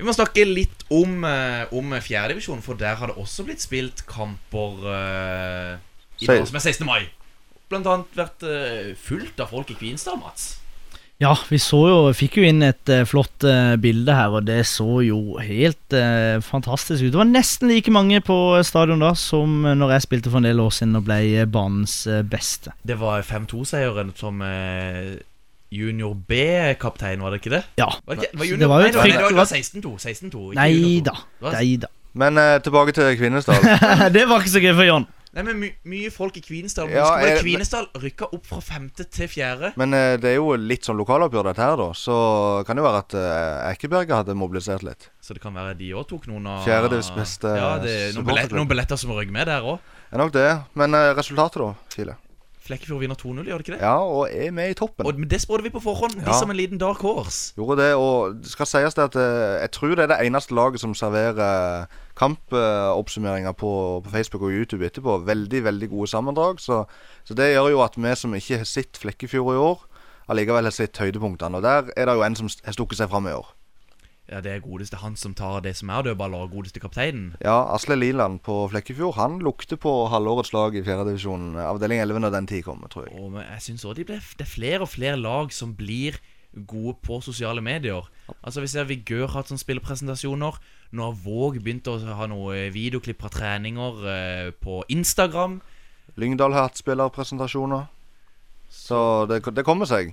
[0.09, 4.87] må snakke litt om, uh, om fjerdedivisjon, for der har det også blitt spilt kamper
[4.89, 5.75] uh,
[6.19, 6.87] i dag, som er 16.
[6.89, 7.03] mai.
[7.69, 10.57] Blant annet vært uh, fullt av folk i Kvinesdal, Mats.
[11.19, 14.61] Ja, vi så jo, fikk jo inn et uh, flott uh, bilde her, og det
[14.71, 17.11] så jo helt uh, fantastisk ut.
[17.11, 20.47] Det var nesten like mange på stadion da som eh, når jeg spilte for en
[20.47, 22.77] del år siden og ble eh, banens eh, beste.
[22.87, 25.19] Det var 5-2-seieren som eh,
[25.71, 27.63] junior B-kaptein, var det ikke det?
[27.81, 27.91] Ja.
[28.07, 29.93] Var det, ikke, var junior, det var jo nei, det var, det var, det 16-2.
[30.07, 31.15] 16-2 ikke Nei da.
[31.53, 31.93] Nei da.
[32.19, 33.63] Men uh, tilbake til Kvinesdal.
[34.17, 35.07] det var ikke så gøy for John.
[35.37, 36.89] Nei, men my, mye folk i Kvinesdal.
[36.91, 39.75] Ja, Ja, jeg- Kvinesdal rykka opp fra femte til fjerde.
[39.79, 41.91] Men uh, det er jo litt sånn lokaloppgjør, dette her, da.
[41.95, 42.17] Så
[42.67, 45.11] kan det jo være at uh, Ekeberget hadde mobilisert litt.
[45.21, 48.27] Så det kan være de òg tok noen av Fjerdedels beste Ja, det er noen,
[48.33, 49.85] billetter, noen billetter som røyk med der òg.
[50.09, 50.49] Det er nok det.
[50.81, 52.17] Men resultatet, da, Kile?
[52.69, 53.81] Flekkefjord vinner 2-0, gjør det ikke det?
[53.83, 55.07] Ja, og er med i toppen.
[55.09, 56.19] Og Det spådde vi på forhånd.
[56.21, 57.55] De som en liten dark horse.
[57.57, 60.57] Gjorde det, og det skal sies det at eh, jeg tror det er det eneste
[60.57, 63.73] laget som serverer kampoppsummeringer på,
[64.05, 65.19] på Facebook og YouTube etterpå.
[65.27, 66.61] Veldig, veldig gode sammendrag.
[66.61, 66.85] Så,
[67.25, 69.85] så det gjør jo at vi som ikke har sett Flekkefjord i år,
[70.29, 71.61] allikevel har sett høydepunktene.
[71.61, 73.55] Og der er det jo en som har stukket seg fram i år.
[74.29, 77.31] Ja, det er godeste han som tar det som er dødballer, godeste kapteinen.
[77.41, 81.55] Ja, Asle Liland på Flekkefjord Han lukter på halvårets lag i fjerdedivisjon.
[81.57, 83.17] Avdeling 11 når den tid kommer, tror jeg.
[83.17, 86.21] Og men jeg synes også de ble, det er flere og flere lag som blir
[86.69, 88.05] gode på sosiale medier.
[88.43, 90.61] Altså Vi ser Vigør hatt sånne spillepresentasjoner.
[90.93, 95.61] Nå har Våg begynt å ha noen videoklipp fra treninger eh, på Instagram.
[96.21, 97.89] Lyngdal har hatt spillerpresentasjoner.
[98.69, 100.13] Så det, det kommer seg.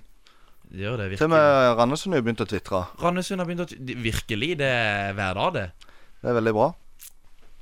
[0.72, 2.82] Det gjør det Til og med Randesund har begynt å tvitre.
[3.02, 3.98] Randesund har begynt å tvitre.
[4.06, 5.92] Virkelig, det er hver dag, det.
[6.22, 6.70] Det er veldig bra.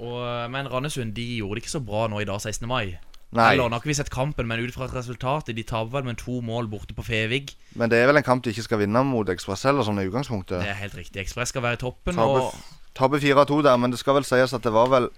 [0.04, 2.68] Og, men Randesund de gjorde det ikke så bra nå i dag, 16.
[2.70, 2.96] mai.
[3.34, 6.04] Nei, Eller, nå har ikke vi sett kampen, men ut fra resultatet De taper vel
[6.06, 7.56] med to mål borte på Fevig.
[7.74, 10.06] men det er vel en kamp de ikke skal vinne mot Ekspress heller, sånn i
[10.06, 10.62] utgangspunktet.
[10.62, 11.24] Det er helt riktig.
[11.24, 12.14] Ekspress skal være i toppen.
[12.14, 12.54] Taper Og
[12.94, 15.10] tape 4-2 der, men det skal vel sies at det var vel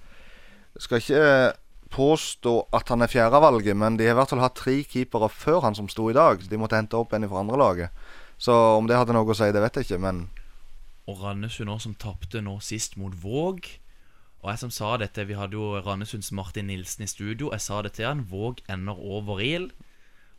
[0.79, 1.51] Skal ikke eh,
[1.93, 5.61] påstå at han er fjerdevalget, men de har i hvert fall hatt tre keepere før
[5.67, 6.43] han som sto i dag.
[6.49, 8.05] De måtte hente opp en fra andre laget.
[8.37, 10.27] Så om det hadde noe å si, det vet jeg ikke, men
[11.05, 13.67] Og Randesund òg, som tapte nå sist mot Våg.
[14.41, 17.51] Og jeg som sa dette, vi hadde jo Randesunds Martin Nilsen i studio.
[17.53, 18.25] Jeg sa det til han.
[18.29, 19.71] Våg ender over IL.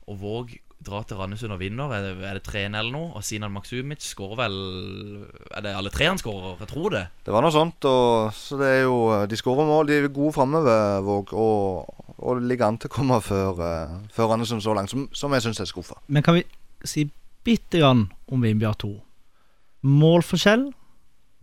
[0.06, 1.92] Og Våg drar til Randesund og vinner.
[1.96, 3.10] Er det, er det 3-1 eller noe?
[3.16, 4.56] Og Sinan Maksumic skårer vel
[5.56, 6.58] Er det alle tre han skårer?
[6.62, 7.04] Jeg tror det.
[7.26, 7.88] det var noe sånt.
[7.88, 8.98] Og, så det er jo
[9.30, 9.90] De skårer mål.
[9.90, 14.32] De er gode framover, Våg, og, og ligger an til å komme før, uh, før
[14.34, 15.98] Randesund så langt, som, som jeg syns er skuffa.
[16.06, 16.46] Men kan vi
[16.86, 17.08] si
[17.46, 18.92] bitte grann om Vindbjart 2?
[19.86, 20.70] Målforskjell.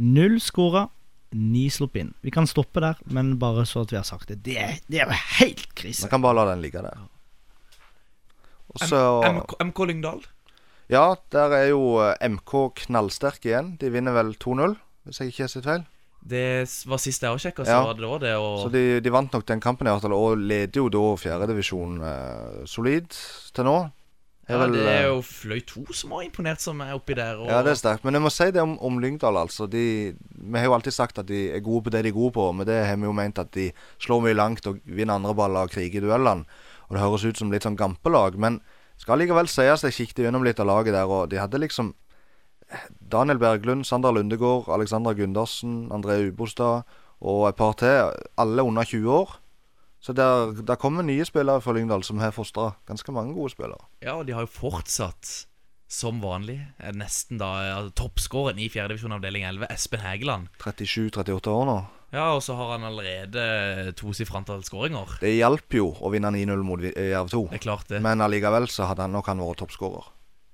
[0.04, 0.88] Null skåra,
[1.38, 2.13] ni slupp inn.
[2.26, 4.41] Vi kan stoppe der, men bare så at vi har sagt det.
[4.46, 6.06] Det er, det er jo helt krise.
[6.06, 7.06] Vi kan bare la den ligge der.
[8.74, 9.00] Og så
[9.62, 10.22] MK, Lyngdal.
[10.92, 12.54] Ja, der er jo eh, MK
[12.86, 13.76] knallsterk igjen.
[13.82, 14.76] De vinner vel 2-0,
[15.08, 15.84] hvis jeg ikke har sett feil.
[16.24, 16.44] Det
[16.88, 17.82] var sist jeg også sjekka, så Ja.
[17.84, 18.36] var det da det.
[18.40, 21.04] Og Så de, de vant nok den kampen, i hvert fall, og leder jo da
[21.20, 23.10] fjerdedivisjon eh, solid
[23.54, 23.92] til nå.
[24.50, 27.38] Ja, vel, det er eh, jo Fløy 2 som har imponert som er oppi der.
[27.40, 28.04] Og, Ja, det er sterkt.
[28.04, 29.70] Men jeg må si det om, om Lyngdal, altså.
[29.72, 32.34] De, vi har jo alltid sagt at de er gode på det de er gode
[32.36, 33.70] på, men det har vi jo ment at de
[34.04, 36.44] slår mye langt og vinner andre baller og kriger i duellene.
[36.88, 38.62] Og det høres ut som litt sånn gampelag, men
[39.02, 41.93] skal likevel sies jeg kikket gjennom litt av laget der, og de hadde liksom
[43.00, 46.84] Daniel Berglund, Sander Lundegård, Alexandra Gundersen, André Ubostad
[47.24, 48.12] og et par til.
[48.38, 49.39] Alle under 20 år.
[50.04, 53.80] Så der, der kommer nye spillere fra Lyngdal som har fostra ganske mange gode spillere.
[54.04, 55.46] Ja, og de har jo fortsatt,
[55.88, 60.50] som vanlig, er nesten da altså, toppskåren i fjerdedivisjon avdeling 11, Espen Hægeland.
[60.60, 61.78] 37-38 år nå.
[62.13, 65.15] Ja, og så har han allerede tosifret antall skåringer.
[65.23, 67.43] Det hjalp jo å vinne 9-0 mot eh, Jerv 2.
[67.49, 68.02] Det er klart det.
[68.06, 70.12] Men allikevel så hadde han nok han vært toppskårer.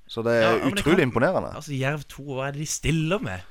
[0.10, 1.52] Så det Ja, er det utrolig kan- imponerende.
[1.60, 3.44] Altså, Jerv 2, hva er det de stiller med?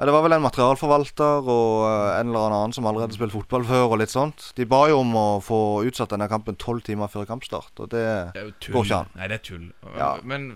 [0.00, 3.66] Ja, det var vel en materialforvalter og eh, en eller annen som allerede spilte fotball
[3.68, 3.90] før.
[3.90, 4.52] og litt sånt.
[4.56, 5.58] De ba jo om å få
[5.90, 7.74] utsatt denne kampen tolv timer før kampstart.
[7.82, 8.46] Og det Det.
[8.70, 9.10] Går ikke an.
[9.18, 9.66] Nei, det er tull.
[9.98, 10.14] Ja.
[10.24, 10.54] Men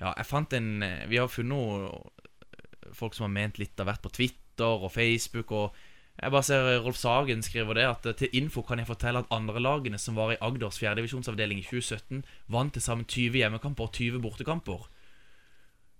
[0.00, 4.00] ja, jeg fant en eh, Vi har funnet folk som har ment litt av hvert
[4.06, 5.50] på Twitter og Facebook.
[5.52, 5.72] Og
[6.22, 9.32] jeg bare ser Rolf Sagen skriver det at eh, til info kan jeg fortelle at
[9.34, 12.22] andre lagene som var i Agders fjerdedivisjonsavdeling i 2017,
[12.54, 14.86] vant til sammen 20 hjemmekamper og 20 bortekamper.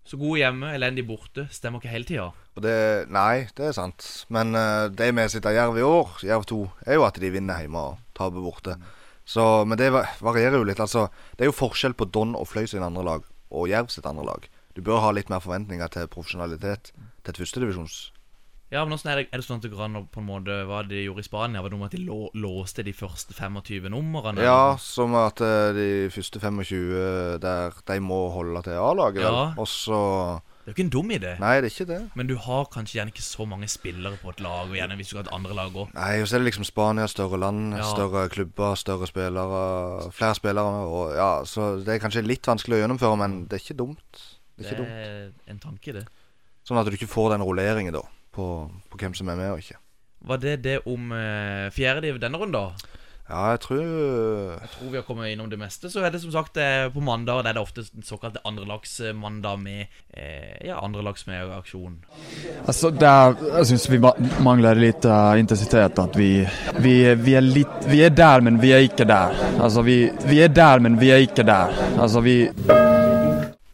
[0.05, 2.27] Så gode hjemme, elendig borte, stemmer ikke hele tida.
[3.09, 4.05] Nei, det er sant.
[4.29, 7.62] Men uh, det vi sitter Jerv i år, Jerv 2, er jo at de vinner
[7.64, 8.77] hjemme og taper borte.
[9.24, 10.83] Så, men det varierer jo litt.
[10.85, 14.05] Altså, det er jo forskjell på Don og Fløy sin andre lag og Jerv sitt
[14.07, 14.44] andre lag.
[14.77, 17.98] Du bør ha litt mer forventninger til profesjonalitet til et førstedivisjons.
[18.75, 20.55] Ja, men er det, er det sånn at det går an å på en måte
[20.67, 21.61] Hva de gjorde i Spania?
[21.63, 24.43] Var det noe med at de lå, låste de første 25 numrene?
[24.43, 29.23] Ja, som at eh, de første 25 der de må holde til A-laget.
[29.23, 29.31] vel.
[29.31, 29.45] Ja.
[29.63, 30.01] Og så
[30.65, 31.33] Det er jo ikke en dum idé.
[31.39, 32.01] Nei, det er ikke det.
[32.19, 35.11] Men du har kanskje gjerne ikke så mange spillere på et lag, og gjerne hvis
[35.13, 35.93] du har et andre lag også.
[35.95, 37.83] Nei, og så er det liksom Spania, større land, Ja.
[37.95, 40.11] større klubber, større spillere.
[40.11, 40.83] Flere spillere.
[40.89, 44.25] Og ja, så det er kanskje litt vanskelig å gjennomføre, men det er ikke dumt.
[44.57, 44.89] Det er Det ikke dumt.
[44.91, 46.07] er en tanke, det.
[46.67, 48.03] Sånn at du ikke får den rulleringen da
[48.35, 48.49] på,
[48.90, 49.81] på hvem som er med og ikke.
[50.25, 52.85] Var det det om eh, fjerdediv denne runden?
[53.25, 55.88] Ja, jeg tror Jeg tror vi har kommet innom det meste.
[55.88, 59.62] Så er det som sagt eh, på mandag det er det ofte den såkalte andrelagsmandag
[59.62, 61.97] med eh, Ja, andrelags med aksjon.
[62.66, 64.03] Altså, der, jeg syns vi
[64.44, 65.99] mangler litt lite eh, intensitet.
[66.05, 66.44] At vi,
[66.85, 69.33] vi, vi, er litt vi er der, men vi er ikke der.
[69.57, 71.73] Altså, vi, vi er der, men vi er ikke der.
[71.97, 72.42] Altså, vi,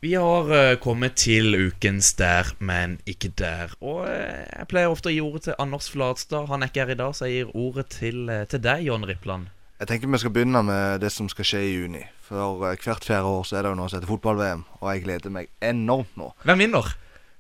[0.01, 3.75] Vi har eh, kommet til ukens der, men ikke der.
[3.85, 6.47] Og eh, jeg pleier ofte å gi ordet til Anders Flatstad.
[6.49, 9.05] Han er ikke her i dag, så jeg gir ordet til, eh, til deg, John
[9.05, 9.51] Rippland.
[9.81, 12.01] Jeg tenker vi skal begynne med det som skal skje i juni.
[12.25, 15.37] For hvert fjerde år så er det jo noe som heter fotball-VM, og jeg gleder
[15.37, 16.33] meg enormt nå.
[16.49, 16.91] Hvem vinner?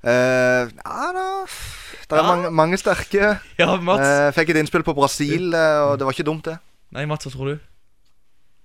[0.00, 2.22] Uh, ja da Det er Ja.
[2.24, 3.34] mange, mange sterke.
[3.60, 4.04] Ja, Mats.
[4.04, 6.56] Uh, fikk et innspill på Brasil, uh, og det var ikke dumt, det.
[6.96, 7.69] Nei, Mats, hva tror du?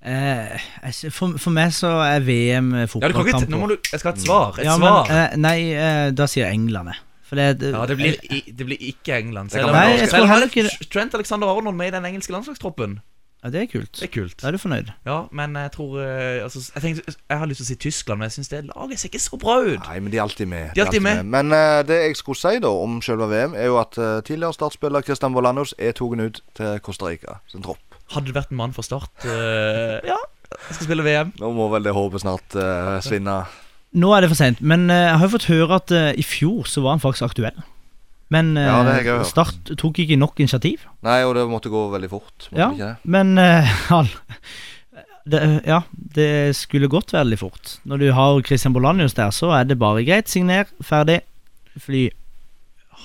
[0.05, 0.65] Eh,
[1.09, 4.21] for, for meg så er VM Ja, eh, nå må du, Jeg skal ha et
[4.21, 4.59] svar.
[4.59, 5.09] Et Ja, svar.
[5.09, 7.01] Men, eh, nei, eh, da sier jeg England, jeg.
[7.25, 9.49] For det, det, Ja, det blir, i, det blir ikke England.
[9.49, 10.69] Det Selv om, Nei, jeg skal heller ikke.
[10.93, 12.99] Trent Alexander Arnold med i den engelske landslagstroppen.
[13.43, 13.91] ja, det er kult.
[13.97, 14.41] Det er kult.
[14.41, 14.91] Da er du fornøyd.
[15.05, 18.19] Ja, men jeg tror eh, altså, jeg, tenkte, jeg har lyst til å si Tyskland,
[18.19, 19.81] men jeg syns det laget ser ikke så bra ut.
[19.89, 20.69] Nei, men de er alltid med.
[20.75, 21.23] De er alltid med.
[21.33, 24.53] Men uh, det jeg skulle si da om selve VM, er jo at uh, tidligere
[24.53, 27.81] startspiller Christian Volanus er tatt ut til Costa Rica sin tropp.
[28.13, 30.17] Hadde det vært en mann for Start eh, Ja,
[30.55, 31.31] jeg skal spille VM.
[31.41, 33.39] Nå må vel det håpet snart uh, svinne.
[33.95, 36.23] Nå er det for sent, men eh, jeg har jo fått høre at eh, i
[36.27, 37.57] fjor så var han faktisk aktuell.
[38.33, 39.29] Men eh, Ja, det har jeg hørt.
[39.29, 40.83] Start tok ikke nok initiativ.
[41.05, 42.49] Nei, og det måtte gå veldig fort.
[42.51, 43.11] Måtte Ja, ikke det?
[43.15, 44.11] men eh, han
[45.25, 45.79] det, Ja,
[46.19, 46.29] det
[46.59, 47.77] skulle gått veldig fort.
[47.87, 50.27] Når du har Christian Bolanius der, så er det bare greit.
[50.29, 51.21] Signer, ferdig,
[51.81, 52.09] fly.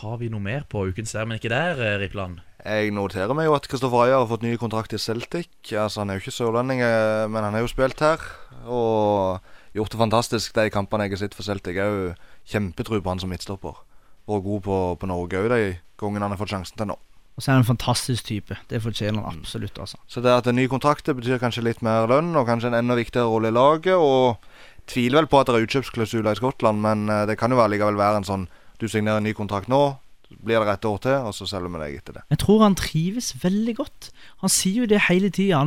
[0.02, 2.42] Har vi noe mer på ukens der, men ikke der, eh, Rippland?
[2.60, 5.48] Jeg noterer meg jo at Kristoffer Ayer har fått ny kontrakt i Celtic.
[5.72, 8.20] Altså, Han er jo ikke sørlending, eh, men han har jo spilt her.
[8.66, 9.40] Og
[9.72, 11.76] gjort det fantastisk de kampene jeg har sett for Celtic.
[11.76, 13.80] Jeg har jo kjempetro på han som midtstopper.
[14.28, 16.98] Vært god på, på Norge òg de gangene han har fått sjansen til nå.
[17.36, 18.56] Og så er han en fantastisk type.
[18.68, 19.96] Det fortjener han absolutt, altså.
[20.06, 22.76] Så det at en ny kontrakt det betyr kanskje litt mer lønn, og kanskje en
[22.82, 23.96] enda viktigere rolle i laget.
[23.96, 24.36] Og
[24.90, 27.96] tviler vel på at det er utkjøpsklausuler i Skottland, men eh, det kan jo allikevel
[27.96, 28.48] være en sånn
[28.80, 29.98] Du signerer en ny kontrakt nå,
[30.38, 32.24] blir det et år til, og så selger vi deg etter det.
[32.32, 34.10] Jeg tror han trives veldig godt.
[34.44, 35.64] Han sier jo det hele tida.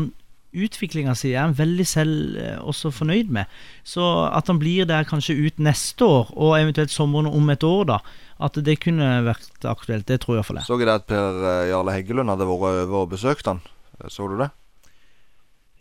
[0.54, 3.50] Utviklinga si er han veldig selv eh, også fornøyd med.
[3.84, 7.88] Så at han blir der kanskje ut neste år, og eventuelt sommeren om et år,
[7.90, 8.00] da.
[8.44, 10.08] At det kunne vært aktuelt.
[10.10, 10.68] Det tror jeg iallfall jeg.
[10.68, 13.64] Så jeg det at Per eh, Jarle Heggelund hadde vært over og besøkt han.
[14.00, 14.52] Eh, Så du det?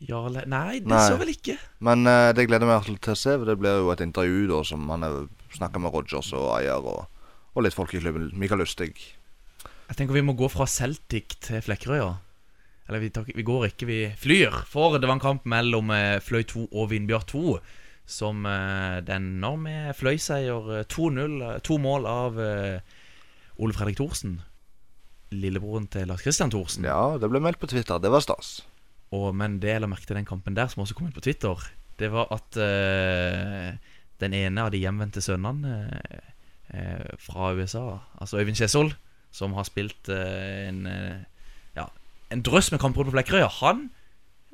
[0.02, 1.04] Jarle Nei, det Nei.
[1.06, 1.54] så vel ikke.
[1.78, 3.36] Men uh, det gleder jeg meg til å se.
[3.38, 5.04] For det blir jo et intervju da som han
[5.54, 7.04] snakker med Rogers og eier og,
[7.52, 8.30] og litt folk i klubben.
[8.38, 8.94] Mikael Lustig.
[9.88, 12.14] Jeg tenker vi må gå fra Celtic til Flekkerøya.
[12.88, 14.62] Eller vi, tar, vi går ikke, vi flyr.
[14.68, 17.58] For det var en kamp mellom eh, Fløy 2 og Vindbjart 2.
[18.12, 18.46] Som
[19.06, 21.36] denne med Fløy-seier eh, 2-0.
[21.46, 22.96] eh, To mål av eh,
[23.62, 24.40] Ole Fredrik Thorsen.
[25.32, 26.84] Lillebroren til Lars Christian Thorsen.
[26.88, 28.00] Ja, det ble meldt på Twitter.
[28.02, 28.60] Det var stas.
[29.12, 31.24] Og, men det jeg la merke til den kampen der, som også kom ut på
[31.24, 31.60] Twitter,
[32.00, 33.72] det var at uh,
[34.22, 36.31] den ene av de hjemvendte sønnene eh, eh,
[37.20, 38.94] fra USA, altså Øyvind Kjesol,
[39.32, 41.18] som har spilt eh, en eh,
[41.76, 41.86] Ja,
[42.32, 43.90] en drøss med kamper på Flekkerøya, han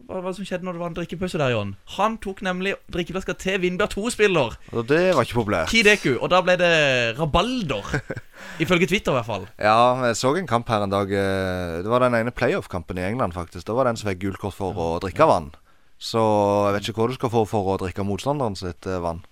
[0.06, 1.72] hva det som skjedde når det var en drikkepause der, Jon?
[1.96, 5.72] Han tok nemlig drikkeflaska til Vindbjørn 2-spiller, Og det var ikke populært.
[5.72, 7.82] Kideku, og da ble det rabalder.
[8.62, 9.48] Ifølge Twitter, i hvert fall.
[9.58, 9.74] Ja,
[10.06, 11.10] jeg så en kamp her en dag.
[11.10, 13.66] eh, Det var den ene playoff-kampen i England, faktisk.
[13.66, 15.50] Da var det en som fikk gult kort for å drikke vann.
[15.98, 19.24] Så jeg vet ikke hva du skal få for å drikke motstanderen sitt eh, vann.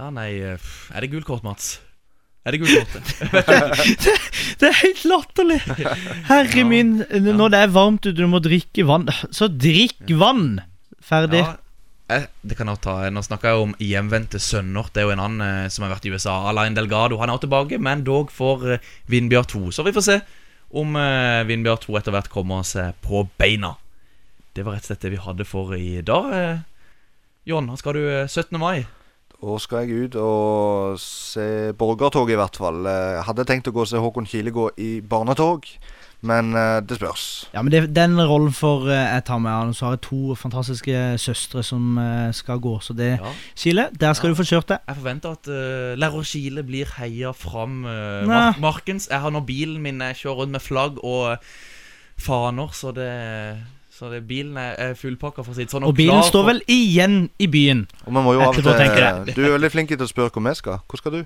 [0.00, 1.74] Ja, nei eh, Er det gult kort, Mats?
[2.44, 4.06] Er det gult kort?
[4.60, 5.58] Det er helt latterlig!
[6.28, 10.58] Herre min, når det er varmt ute, du må drikke vann, så drikk vann!
[11.04, 11.40] Ferdig.
[11.40, 11.54] Ja,
[12.08, 12.94] jeg, det kan jeg ta.
[13.12, 14.88] Nå snakker jeg om hjemvendte sønner.
[14.92, 16.38] Det er jo en annen eh, som har vært i USA.
[16.48, 17.18] Alain Delgado.
[17.20, 19.62] Han er også tilbake, men dog for eh, Vindbjørn 2.
[19.76, 20.16] Så vi får se
[20.80, 23.74] om eh, Vindbjørn 2 etter hvert kommer seg på beina.
[24.56, 26.32] Det var rett og slett det vi hadde for i dag.
[26.40, 26.64] Eh.
[27.48, 28.56] Jon, hva skal du eh, 17.
[28.60, 28.86] mai?
[29.44, 32.86] Da skal jeg ut og se borgertog, i hvert fall.
[32.88, 35.66] Eh, Jeg hadde tenkt å gå og se Håkon Kile gå i barnetog,
[36.24, 37.24] men eh, det spørs.
[37.52, 39.74] Ja, men det, Den rollen får eh, jeg ta med han.
[39.76, 42.78] Så har jeg to fantastiske søstre som eh, skal gå.
[42.80, 43.34] Så det Ja.
[43.54, 44.34] Kile, der skal Ja.
[44.34, 44.80] du få kjørt deg.
[44.88, 49.10] Jeg forventer at uh, lærer Kile blir heia fram uh, mar markens.
[49.12, 51.38] Jeg har nå bilen min, jeg kjører rundt med flagg og eh,
[52.16, 53.12] faner, så det
[53.94, 55.86] så det, bilen er, fullpakka, for å si det sånn.
[55.86, 57.84] Og bilen klar står vel igjen i byen.
[58.02, 59.34] Og man må jo av og til.
[59.36, 60.80] Du er veldig flink til å spørre hvor vi skal.
[60.90, 61.20] Hvor skal du?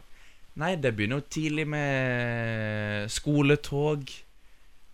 [0.59, 4.11] Nei, det begynner jo tidlig med skoletog.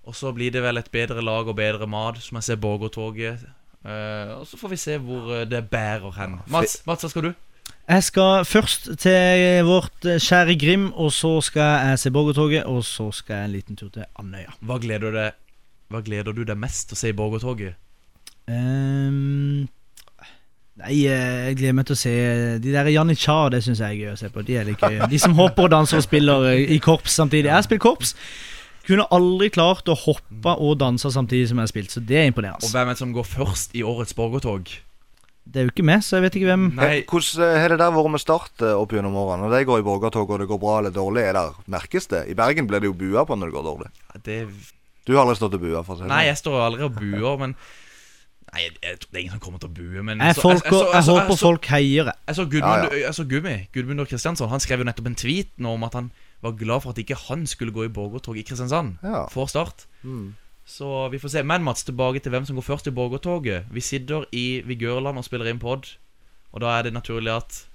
[0.05, 3.43] Og så blir det vel et bedre lag og bedre mat, som jeg ser Borgertoget.
[3.85, 6.39] Uh, og så får vi se hvor eh, det bærer hen.
[6.53, 7.33] Mats, Mats, hva skal du?
[7.85, 12.85] Jeg skal først til vårt eh, kjære Grim, og så skal jeg se Borgertoget, og
[12.85, 14.55] så skal jeg en liten tur til Andøya.
[14.65, 15.37] Hva gleder du deg,
[15.93, 17.75] hva gleder du deg mest til å se i Borgertoget?
[18.49, 19.67] Um,
[20.81, 22.15] nei, eh, jeg gleder meg til å se
[22.65, 23.37] de der Janitsja.
[23.55, 24.45] Det syns jeg er gøy å se på.
[24.47, 24.99] De er litt gøy.
[25.11, 27.49] De som hopper og danser og spiller eh, i korps samtidig.
[27.51, 28.15] Jeg har spilt korps.
[28.85, 32.27] Kunne aldri klart å hoppe og danse samtidig som jeg har spilt, så det er
[32.29, 32.67] imponerende.
[32.67, 34.69] Og hvem er det som går først i årets Borgertog?
[35.45, 36.63] Det er jo ikke meg, så jeg vet ikke hvem.
[36.77, 39.45] Nei, Eh, Hvordan har det der vært med Start opp gjennom årene?
[39.45, 42.23] Når de går i borgertog og det går bra eller dårlig, er det merkes det?
[42.33, 43.91] I Bergen blir det jo bua på når det går dårlig.
[44.13, 44.39] Ja, det
[45.07, 46.31] Du har aldri stått og bua, for å si det Nei, sånn.
[46.33, 47.57] jeg står aldri og buer, men
[48.55, 50.63] Nei, jeg, jeg, det er ingen som kommer til å bue, men Jeg, så- folk,
[50.65, 52.05] jeg, så- jeg, jeg, så- håper så- folk heier.
[52.05, 52.15] jeg.
[52.29, 54.49] Jeg så Gudmund, Ja, jeg så Gummi, Gudmundur Kristiansson.
[54.49, 56.11] Han skrev jo nettopp en tweet nå om at han
[56.43, 59.27] var glad for at ikke han skulle gå i borgertog i Kristiansand Ja.
[59.27, 59.87] for Start.
[60.05, 60.35] Mm.
[60.67, 61.43] Så vi får se.
[61.43, 63.65] Men Mats, tilbake til hvem som går først i borgertoget.
[63.73, 65.97] Vi sitter i Vigørland og spiller inn pod,
[66.53, 67.67] og da er det naturlig at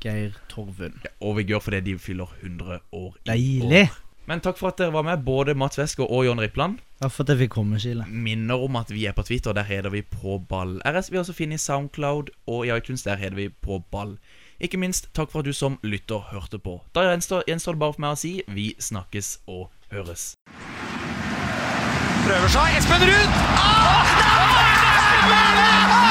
[0.00, 1.04] Geir Torvund.
[1.20, 3.90] Og vi gjør fordi de fyller 100 år i Deilig.
[4.28, 6.82] Men takk for at dere var med, både Mats Westgård og John Rippland.
[7.00, 8.04] Takk for at jeg fikk komme, Kile.
[8.12, 11.08] Minner om at vi er på Twitter, der heter vi På ball RS.
[11.10, 14.18] Vi har også funnet i Soundcloud og i iTunes, der heter vi På ball.
[14.60, 16.76] Ikke minst takk for at du som lytter hørte på.
[16.92, 20.34] Da gjenstår gjenstår det bare for meg å si vi snakkes og høres.
[22.26, 22.76] Prøver seg.
[22.82, 23.40] Espen Ruud!
[23.56, 26.07] Ah,